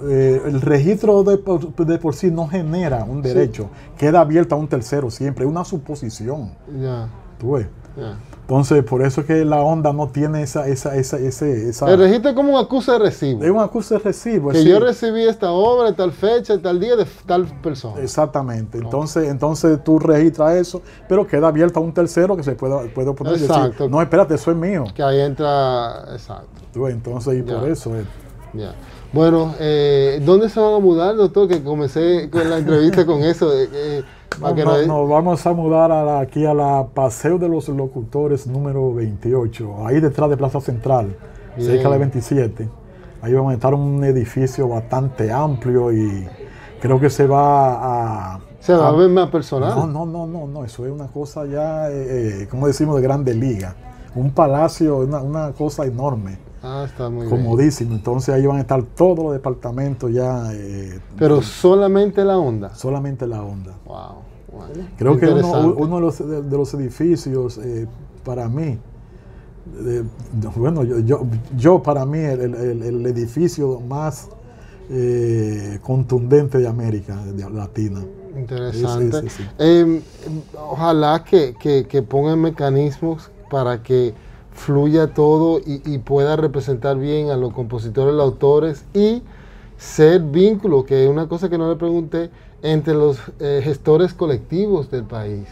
eh, 0.07 0.41
el 0.45 0.61
registro 0.61 1.23
de 1.23 1.37
por, 1.37 1.75
de 1.75 1.97
por 1.97 2.15
sí 2.15 2.31
no 2.31 2.47
genera 2.47 3.03
un 3.03 3.21
derecho, 3.21 3.69
queda 3.97 4.21
abierto 4.21 4.55
a 4.55 4.57
un 4.57 4.67
tercero 4.69 5.11
siempre, 5.11 5.43
es 5.43 5.51
una 5.51 5.65
suposición. 5.65 6.51
Ya, 6.81 7.09
¿tú 7.37 7.53
ves? 7.53 7.67
ya. 7.97 8.15
Entonces, 8.51 8.83
por 8.83 9.01
eso 9.01 9.21
es 9.21 9.27
que 9.27 9.45
la 9.45 9.61
onda 9.61 9.93
no 9.93 10.09
tiene 10.09 10.43
esa, 10.43 10.67
esa, 10.67 10.93
esa, 10.97 11.17
ese, 11.17 11.69
esa 11.69 11.89
El 11.89 11.97
registro 11.97 12.31
es 12.31 12.35
como 12.35 12.51
un 12.51 12.59
acuse 12.59 12.91
de 12.91 12.99
recibo. 12.99 13.41
es 13.45 13.49
un 13.49 13.61
acuse 13.61 13.93
de 13.93 13.99
recibo. 14.01 14.49
Que 14.49 14.65
yo 14.65 14.77
recibí 14.81 15.21
esta 15.21 15.53
obra, 15.53 15.93
tal 15.93 16.11
fecha, 16.11 16.59
tal 16.59 16.77
día, 16.77 16.97
de 16.97 17.07
tal 17.25 17.45
persona. 17.61 18.01
Exactamente. 18.01 18.77
Entonces, 18.77 19.29
entonces 19.29 19.81
tú 19.85 19.99
registras 19.99 20.57
eso, 20.57 20.81
pero 21.07 21.25
queda 21.25 21.47
abierto 21.47 21.79
a 21.79 21.83
un 21.83 21.93
tercero 21.93 22.35
que 22.35 22.43
se 22.43 22.51
pueda, 22.51 22.81
puede 22.93 23.11
y 23.11 23.23
decir, 23.23 23.45
Exacto. 23.45 23.87
no, 23.87 24.01
espérate, 24.01 24.35
eso 24.35 24.51
es 24.51 24.57
mío. 24.57 24.83
Que 24.93 25.01
ahí 25.01 25.21
entra, 25.21 26.07
exacto. 26.11 26.87
Entonces, 26.89 27.39
y 27.39 27.43
por 27.43 27.69
eso 27.69 27.95
es. 27.95 28.05
Ya. 28.51 28.75
Bueno, 29.13 29.55
eh, 29.59 30.21
¿dónde 30.25 30.49
se 30.49 30.59
van 30.59 30.73
a 30.73 30.79
mudar, 30.79 31.15
doctor? 31.15 31.47
Que 31.47 31.63
comencé 31.63 32.29
con 32.29 32.49
la 32.49 32.57
entrevista 32.57 33.05
con 33.05 33.23
eso. 33.23 33.49
No, 34.39 34.55
que 34.55 34.63
no, 34.63 34.77
nos- 34.77 34.87
nos 34.87 35.09
vamos 35.09 35.45
a 35.45 35.53
mudar 35.53 35.91
a 35.91 36.03
la- 36.03 36.19
aquí 36.19 36.45
a 36.45 36.53
la 36.53 36.87
Paseo 36.93 37.37
de 37.37 37.49
los 37.49 37.67
Locutores 37.69 38.47
número 38.47 38.93
28, 38.93 39.85
ahí 39.85 39.99
detrás 39.99 40.29
de 40.29 40.37
Plaza 40.37 40.61
Central, 40.61 41.15
cerca 41.57 41.89
de 41.89 41.97
27. 41.97 42.69
Ahí 43.21 43.33
va 43.33 43.51
a 43.51 43.53
estar 43.53 43.73
un 43.73 44.03
edificio 44.03 44.67
bastante 44.67 45.31
amplio 45.31 45.91
y 45.91 46.27
creo 46.81 46.99
que 46.99 47.09
se 47.09 47.27
va 47.27 48.35
a... 48.35 48.39
Se 48.59 48.73
va 48.73 48.89
a, 48.89 48.91
ver 48.91 49.09
más 49.09 49.29
personal. 49.29 49.75
No, 49.75 49.87
no, 49.87 50.05
no, 50.05 50.27
no, 50.27 50.47
no, 50.47 50.63
eso 50.63 50.85
es 50.85 50.91
una 50.91 51.07
cosa 51.07 51.45
ya, 51.45 51.89
eh, 51.89 52.41
eh, 52.43 52.47
como 52.49 52.67
decimos, 52.67 52.95
de 52.95 53.01
grande 53.01 53.33
liga. 53.33 53.75
Un 54.15 54.31
palacio, 54.31 54.97
una, 54.99 55.19
una 55.21 55.51
cosa 55.51 55.85
enorme. 55.85 56.37
Ah, 56.63 56.85
está 56.87 57.09
muy 57.09 57.27
comodísimo. 57.27 57.95
Entonces 57.95 58.33
ahí 58.33 58.45
van 58.45 58.57
a 58.57 58.61
estar 58.61 58.83
todos 58.83 59.19
los 59.19 59.33
departamentos 59.33 60.11
ya. 60.11 60.53
Eh, 60.53 60.99
Pero 61.17 61.41
solamente 61.41 62.23
la 62.23 62.37
onda. 62.37 62.75
Solamente 62.75 63.25
la 63.25 63.43
onda. 63.43 63.73
Wow. 63.85 64.31
Creo 64.97 65.17
que 65.17 65.27
uno, 65.27 65.75
uno 65.77 65.95
de, 65.95 66.01
los, 66.01 66.49
de, 66.49 66.57
los, 66.57 66.73
edificios, 66.73 67.57
eh, 67.57 67.87
para 68.23 68.49
mí, 68.49 68.77
bueno, 70.55 70.83
yo, 70.83 70.99
yo, 70.99 71.25
yo, 71.55 71.81
para 71.81 72.05
mí 72.05 72.19
el, 72.19 72.53
el, 72.53 72.83
el 72.83 73.05
edificio 73.05 73.79
más 73.79 74.29
eh, 74.89 75.79
contundente 75.81 76.57
de 76.57 76.67
América 76.67 77.17
Latina. 77.53 78.03
Interesante. 78.35 79.27
Em, 79.57 80.01
ojalá 80.53 81.23
que, 81.23 81.55
que, 81.57 81.85
que, 81.87 82.01
pongan 82.01 82.41
mecanismos 82.41 83.31
para 83.49 83.81
que 83.81 84.13
fluya 84.51 85.13
todo 85.13 85.59
y, 85.65 85.97
pueda 85.99 86.35
representar 86.35 86.97
bien 86.97 87.29
a 87.29 87.37
los 87.37 87.53
compositores, 87.53 88.13
los 88.13 88.23
autores 88.23 88.85
y 88.93 89.23
ser 89.77 90.21
vínculo, 90.21 90.85
que 90.85 91.03
es 91.03 91.09
una 91.09 91.27
cosa 91.27 91.49
que 91.49 91.57
no 91.57 91.69
le 91.69 91.75
pregunté, 91.75 92.29
entre 92.61 92.93
los 92.93 93.17
eh, 93.39 93.61
gestores 93.63 94.13
colectivos 94.13 94.91
del 94.91 95.03
país. 95.03 95.47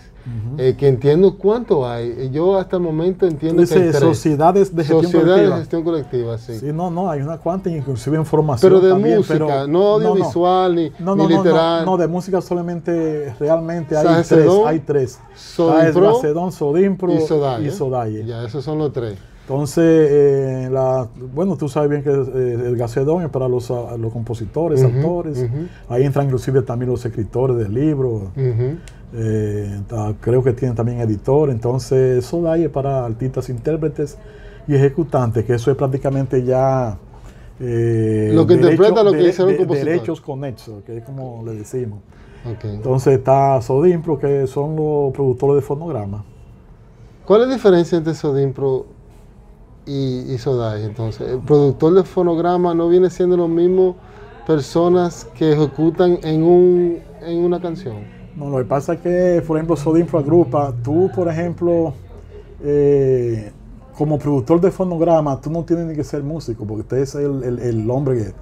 Eh, 0.58 0.76
que 0.78 0.88
entiendo 0.88 1.38
cuánto 1.38 1.88
hay. 1.88 2.30
Yo 2.32 2.58
hasta 2.58 2.76
el 2.76 2.82
momento 2.82 3.26
entiendo 3.26 3.64
que 3.66 3.74
hay 3.74 3.94
sociedades 3.94 4.76
de 4.76 4.84
gestión 4.84 5.04
sociedades 5.04 5.28
colectiva. 5.28 5.56
de 5.56 5.62
gestión 5.62 5.84
colectiva, 5.84 6.38
sí. 6.38 6.60
Sí, 6.60 6.66
no, 6.74 6.92
no, 6.92 7.10
hay 7.10 7.22
una 7.22 7.38
cuanta, 7.38 7.70
inclusive 7.70 8.18
en 8.18 8.26
formación. 8.26 8.70
Pero 8.70 8.82
de 8.82 8.90
también, 8.90 9.18
música, 9.18 9.38
pero- 9.38 9.68
no 9.68 9.88
audiovisual 9.88 10.76
ni, 10.76 10.90
no, 11.00 11.16
ni 11.16 11.24
no, 11.24 11.30
no, 11.30 11.38
literal. 11.38 11.86
No, 11.86 11.92
no, 11.92 11.98
de 11.98 12.08
música 12.08 12.42
solamente, 12.42 13.34
realmente 13.40 13.96
hay 13.96 14.24
tres, 14.24 14.50
hay 14.66 14.80
tres. 14.80 15.20
Sacedón, 15.36 16.52
Sodimpro 16.52 17.14
y 17.14 17.72
Sodaye. 17.72 18.26
Ya, 18.26 18.44
esos 18.44 18.64
son 18.64 18.80
los 18.80 18.92
tres. 18.92 19.18
Entonces, 19.50 19.84
eh, 20.12 20.70
la, 20.72 21.08
bueno, 21.34 21.58
tú 21.58 21.68
sabes 21.68 21.90
bien 21.90 22.04
que 22.04 22.12
eh, 22.12 22.68
el 22.68 22.78
Gacedón 22.78 23.24
es 23.24 23.30
para 23.30 23.48
los, 23.48 23.72
ah, 23.72 23.98
los 23.98 24.14
compositores, 24.14 24.84
Ujú, 24.84 24.96
autores. 24.96 25.44
Ahí 25.88 26.04
entran 26.04 26.28
inclusive 26.28 26.62
también 26.62 26.92
los 26.92 27.04
escritores 27.04 27.58
de 27.58 27.68
libros. 27.68 28.26
Eh, 29.12 29.82
creo 30.22 30.44
que 30.44 30.54
tienen 30.54 30.76
también 30.76 31.00
editor. 31.00 31.50
Entonces, 31.50 32.24
Sodaye 32.26 32.66
es 32.66 32.70
para 32.70 33.04
artistas, 33.04 33.50
intérpretes 33.50 34.20
y 34.68 34.76
ejecutantes, 34.76 35.44
que 35.44 35.56
eso 35.56 35.72
es 35.72 35.78
prácticamente 35.78 36.44
ya. 36.44 37.00
Lo 37.60 38.46
que 38.46 38.54
interpreta 38.54 39.02
lo 39.02 39.14
que 39.14 39.30
hicieron 39.30 39.54
de- 39.54 39.58
compositor. 39.58 39.90
Derechos 39.90 40.22
conexos, 40.22 40.84
que 40.84 40.98
es 40.98 41.04
como 41.04 41.42
le 41.44 41.56
decimos. 41.56 42.02
Entonces 42.62 43.18
está 43.18 43.60
Sodimpro, 43.64 44.20
que 44.20 44.46
son 44.46 44.76
los 44.76 45.12
productores 45.12 45.56
de 45.56 45.62
fonograma. 45.68 46.24
¿Cuál 47.26 47.42
es 47.42 47.48
la 47.48 47.54
diferencia 47.56 47.98
entre 47.98 48.14
Sodimpro 48.14 48.99
y, 49.90 50.34
y 50.34 50.38
Sodai? 50.38 50.84
Entonces, 50.86 51.30
el 51.32 51.40
productor 51.40 51.94
de 51.96 52.04
fonograma 52.04 52.74
no 52.74 52.88
viene 52.90 53.10
siendo 53.10 53.36
lo 53.38 53.48
mismo 53.48 53.96
personas 54.46 55.28
que 55.36 55.54
ejecutan 55.54 56.20
en, 56.24 56.44
un, 56.44 56.98
en 57.22 57.44
una 57.44 57.60
canción. 57.62 57.98
No, 58.36 58.50
lo 58.50 58.58
que 58.60 58.66
pasa 58.66 58.94
es 58.94 59.00
que, 59.02 59.44
por 59.46 59.58
ejemplo, 59.58 59.76
Sodimpro 59.76 60.20
agrupa, 60.20 60.74
tú, 60.84 61.10
por 61.16 61.28
ejemplo, 61.28 61.94
eh, 62.64 63.52
como 63.98 64.18
productor 64.18 64.62
de 64.62 64.72
fonograma, 64.72 65.40
tú 65.42 65.50
no 65.52 65.64
tienes 65.64 65.86
ni 65.88 65.96
que 65.96 66.04
ser 66.04 66.24
músico, 66.24 66.66
porque 66.66 66.82
usted 66.82 66.98
es 66.98 67.16
el, 67.16 67.44
el- 67.44 67.60
el 67.60 67.90
hombre 67.92 68.18
que, 68.18 68.34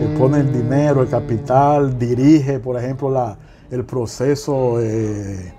que 0.00 0.08
Mm. 0.14 0.18
pone 0.18 0.40
el 0.40 0.52
dinero, 0.52 1.02
el 1.02 1.08
capital, 1.08 1.98
dirige, 1.98 2.58
por 2.58 2.76
ejemplo, 2.76 3.10
la, 3.10 3.36
el 3.70 3.84
proceso 3.84 4.80
eh, 4.80 5.52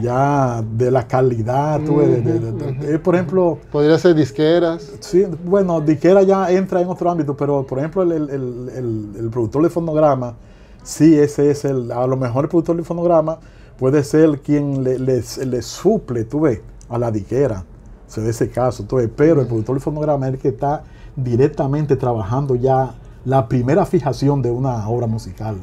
ya 0.00 0.62
de 0.62 0.90
la 0.90 1.06
calidad. 1.06 1.80
tú 1.84 1.96
ves, 1.96 2.08
de- 2.08 2.20
de- 2.20 2.40
de- 2.52 2.72
de- 2.72 2.94
eh, 2.94 2.98
por 2.98 3.14
ejemplo, 3.14 3.58
Podría 3.72 3.98
ser 3.98 4.14
disqueras. 4.14 4.92
Sí, 5.00 5.24
bueno, 5.44 5.80
Diquera 5.80 6.22
ya 6.22 6.50
entra 6.50 6.80
en 6.80 6.88
otro 6.88 7.10
ámbito, 7.10 7.36
pero 7.36 7.66
por 7.66 7.78
ejemplo 7.78 8.02
el, 8.02 8.12
el- 8.12 8.70
el- 9.16 9.30
productor 9.30 9.62
de 9.62 9.70
fonograma, 9.70 10.34
sí, 10.82 11.18
ese 11.18 11.50
es 11.50 11.64
el, 11.64 11.90
a 11.92 12.06
lo 12.06 12.16
mejor 12.16 12.44
el 12.44 12.48
productor 12.50 12.76
de 12.76 12.82
fonograma 12.82 13.38
puede 13.78 14.02
ser 14.04 14.40
quien 14.40 14.82
le, 14.84 14.98
le- 14.98 15.22
le 15.46 15.62
suple, 15.62 16.24
tú 16.24 16.40
ves, 16.40 16.60
a 16.88 16.98
la 16.98 17.10
diquera, 17.10 17.64
se 18.06 18.20
de 18.20 18.30
ese 18.30 18.48
caso, 18.50 18.84
tú 18.84 18.96
ves, 18.96 19.08
pero 19.14 19.40
el 19.40 19.46
productor 19.46 19.76
de 19.76 19.80
fonograma 19.80 20.28
es 20.28 20.34
el 20.34 20.38
que 20.40 20.48
está 20.48 20.84
directamente 21.16 21.96
trabajando 21.96 22.54
ya 22.54 22.94
la 23.24 23.48
primera 23.48 23.84
fijación 23.84 24.40
de 24.42 24.50
una 24.50 24.88
obra 24.88 25.06
musical. 25.06 25.56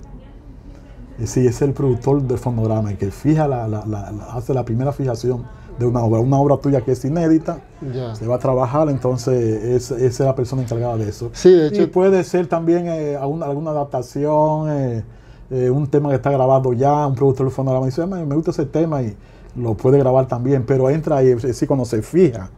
Sí, 1.25 1.45
es 1.45 1.61
el 1.61 1.73
productor 1.73 2.21
del 2.23 2.37
fonograma, 2.37 2.91
el 2.91 2.97
que 2.97 3.11
fija 3.11 3.47
la, 3.47 3.67
la- 3.67 3.85
la- 3.85 4.11
la- 4.11 4.25
hace 4.33 4.53
la 4.53 4.63
primera 4.65 4.91
fijación 4.91 5.43
de 5.79 5.85
una 5.85 6.01
obra, 6.03 6.19
una 6.19 6.37
obra 6.37 6.57
tuya 6.57 6.81
que 6.81 6.91
es 6.91 7.03
inédita, 7.05 7.59
Ya. 7.93 8.13
se 8.15 8.27
va 8.27 8.35
a 8.35 8.39
trabajar, 8.39 8.89
entonces 8.89 9.63
es, 9.63 9.91
esa 9.91 10.05
es 10.05 10.19
la 10.19 10.35
persona 10.35 10.61
encargada 10.63 10.97
de 10.97 11.09
eso. 11.09 11.29
Sí, 11.33 11.51
de 11.51 11.75
Y 11.83 11.85
puede 11.87 12.23
ser 12.23 12.47
también 12.47 12.87
eh, 12.87 13.15
alguna, 13.15 13.45
alguna 13.47 13.71
adaptación, 13.71 14.69
eh, 14.71 15.03
eh, 15.51 15.69
un 15.69 15.87
tema 15.87 16.09
que 16.09 16.15
está 16.15 16.31
grabado 16.31 16.73
ya, 16.73 17.05
un 17.07 17.15
productor 17.15 17.47
de 17.47 17.51
fonograma 17.51 17.85
dice, 17.85 18.05
"Me- 18.05 18.23
gusta 18.35 18.51
ese 18.51 18.65
tema 18.65 19.01
y 19.03 19.15
lo 19.55 19.75
puede 19.75 19.99
grabar 19.99 20.27
también, 20.27 20.63
pero 20.65 20.89
entra 20.89 21.17
ahí, 21.17 21.29
es 21.29 21.41
decir, 21.43 21.67
cuando 21.67 21.85
se 21.85 22.01
fija. 22.01 22.49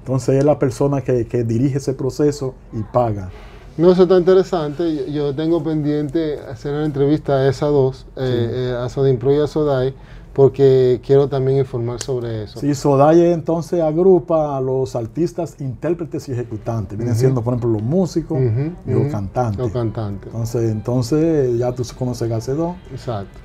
Entonces 0.00 0.36
es 0.36 0.44
la 0.44 0.56
persona 0.58 1.00
que, 1.02 1.26
que 1.26 1.42
dirige 1.42 1.78
ese 1.78 1.92
proceso 1.92 2.54
y 2.72 2.82
paga. 2.84 3.30
No, 3.76 3.92
eso 3.92 4.04
está 4.04 4.18
interesante. 4.18 5.12
Yo, 5.12 5.34
tengo 5.34 5.62
pendiente 5.62 6.38
hacer 6.40 6.72
una 6.72 6.86
entrevista 6.86 7.34
a 7.34 7.48
esas 7.48 7.70
dos, 7.70 8.06
eh, 8.16 8.72
eh, 8.72 8.76
a 8.78 8.88
Sodimpro 8.88 9.34
y 9.34 9.40
a 9.40 9.46
Sodai, 9.46 9.94
porque 10.32 11.00
quiero 11.04 11.28
también 11.28 11.58
informar 11.58 12.00
sobre 12.02 12.44
eso. 12.44 12.58
Sí, 12.60 12.74
Sodaye 12.74 13.32
entonces 13.32 13.82
agrupa 13.82 14.56
a 14.56 14.60
los 14.60 14.96
artistas, 14.96 15.56
intérpretes 15.60 16.28
y 16.28 16.32
ejecutantes. 16.32 16.96
Vienen 16.96 17.16
siendo, 17.16 17.42
por 17.42 17.54
ejemplo, 17.54 17.70
los 17.70 17.82
músicos 17.82 18.38
y 18.86 18.90
los 18.90 19.10
cantantes. 19.10 19.58
Los 19.58 19.72
cantantes. 19.72 20.26
Entonces, 20.26 20.70
entonces 20.70 21.58
ya 21.58 21.72
tú 21.72 21.82
conoces 21.98 22.28
Gacedón. 22.28 22.76
Exacto. 22.90 23.38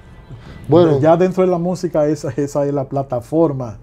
Bueno, 0.67 0.99
ya 0.99 1.17
dentro 1.17 1.43
de 1.43 1.49
la 1.49 1.57
música 1.57 2.05
esa, 2.07 2.29
esa 2.29 2.65
es 2.65 2.73
la 2.73 2.85
plataforma 2.85 3.77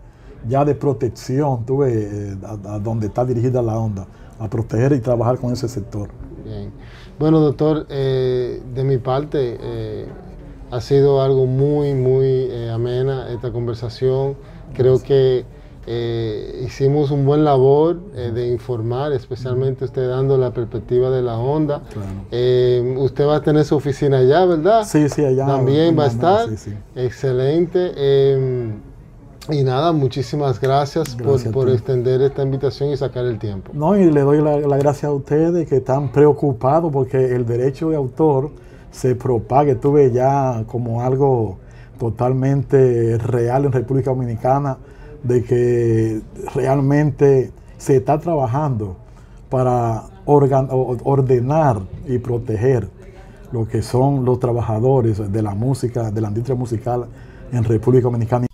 ya 0.47 0.65
de 0.65 0.75
protección, 0.75 1.65
tú 1.67 1.79
ves, 1.79 1.95
eh, 1.95 2.37
a, 2.45 2.75
a 2.75 2.79
donde 2.79 3.09
está 3.09 3.25
dirigida 3.25 3.61
la 3.61 3.77
onda, 3.79 4.07
a 4.39 4.49
proteger 4.49 4.93
y 4.93 5.01
trabajar 5.01 5.39
con 5.39 5.53
ese 5.53 5.69
sector. 5.69 6.09
Bueno, 7.19 7.41
doctor, 7.41 7.87
eh, 7.89 8.63
de 8.75 8.85
mi 8.85 8.99
parte 8.99 9.59
eh, 9.61 10.07
ha 10.71 10.81
sido 10.81 11.21
algo 11.21 11.47
muy, 11.47 11.95
muy 11.95 12.27
eh, 12.27 12.71
amena 12.73 13.29
esta 13.31 13.51
conversación. 13.51 14.37
Creo 14.75 15.03
que 15.03 15.45
hicimos 16.63 17.11
un 17.11 17.25
buen 17.25 17.45
labor 17.45 17.99
de 18.13 18.49
informar, 18.49 19.13
especialmente 19.13 19.87
usted 19.87 20.07
dando 20.07 20.37
la 20.37 20.51
perspectiva 20.53 21.09
de 21.09 21.23
la 21.23 21.39
onda. 21.39 21.81
Claro. 21.91 23.03
Usted 23.03 23.27
va 23.27 23.37
a 23.37 23.43
tener 23.43 23.65
su 23.65 23.77
oficina 23.77 24.19
allá, 24.19 24.45
¿verdad? 24.45 24.85
Sí, 24.85 25.09
sí, 25.09 25.25
allá. 25.25 25.47
También 25.47 25.99
va 25.99 26.05
a 26.05 26.09
estar. 26.09 26.49
sí, 26.51 26.59
sí. 26.59 26.75
Excelente. 26.95 27.93
Y 29.51 29.63
nada, 29.63 29.93
muchísimas 29.93 30.61
gracias, 30.61 31.15
por- 31.15 31.27
Gracias 31.29 31.53
por, 31.55 31.71
extender 31.71 32.21
esta 32.23 32.43
invitación 32.43 32.91
y 32.91 32.97
sacar 32.97 33.25
el 33.25 33.39
tiempo. 33.39 33.71
No, 33.75 33.97
y 33.97 34.11
le 34.11 34.21
doy 34.21 34.43
la, 34.43 34.59
la 34.61 34.77
gracia 34.77 35.09
a 35.09 35.13
ustedes 35.13 35.67
que 35.69 35.77
están 35.77 36.13
preocupados 36.13 36.93
porque 36.93 37.35
el 37.35 37.47
derecho 37.47 37.91
de 37.91 37.97
autor 37.97 38.51
se 38.91 39.15
propague, 39.15 39.75
tú 39.75 39.93
ves, 39.93 40.13
ya 40.13 40.65
como 40.67 41.03
algo 41.03 41.59
totalmente 41.99 43.17
real 43.19 43.65
en 43.65 43.73
República 43.73 44.11
Dominicana, 44.11 44.77
de 45.23 45.43
que 45.43 46.21
realmente 46.55 47.51
se 47.79 47.97
está 47.97 48.19
trabajando 48.19 48.97
para 49.49 50.05
organ- 50.27 50.69
ordenar 51.05 51.81
y 52.07 52.19
proteger 52.19 52.89
lo 53.51 53.67
que 53.67 53.81
son 53.83 54.25
los 54.27 54.39
trabajadores 54.41 55.33
de 55.33 55.43
la 55.43 55.55
música, 55.55 56.11
de 56.11 56.21
la 56.21 56.29
industria 56.29 56.55
musical 56.55 57.07
en 57.51 57.65
República 57.65 58.05
Dominicana. 58.05 58.48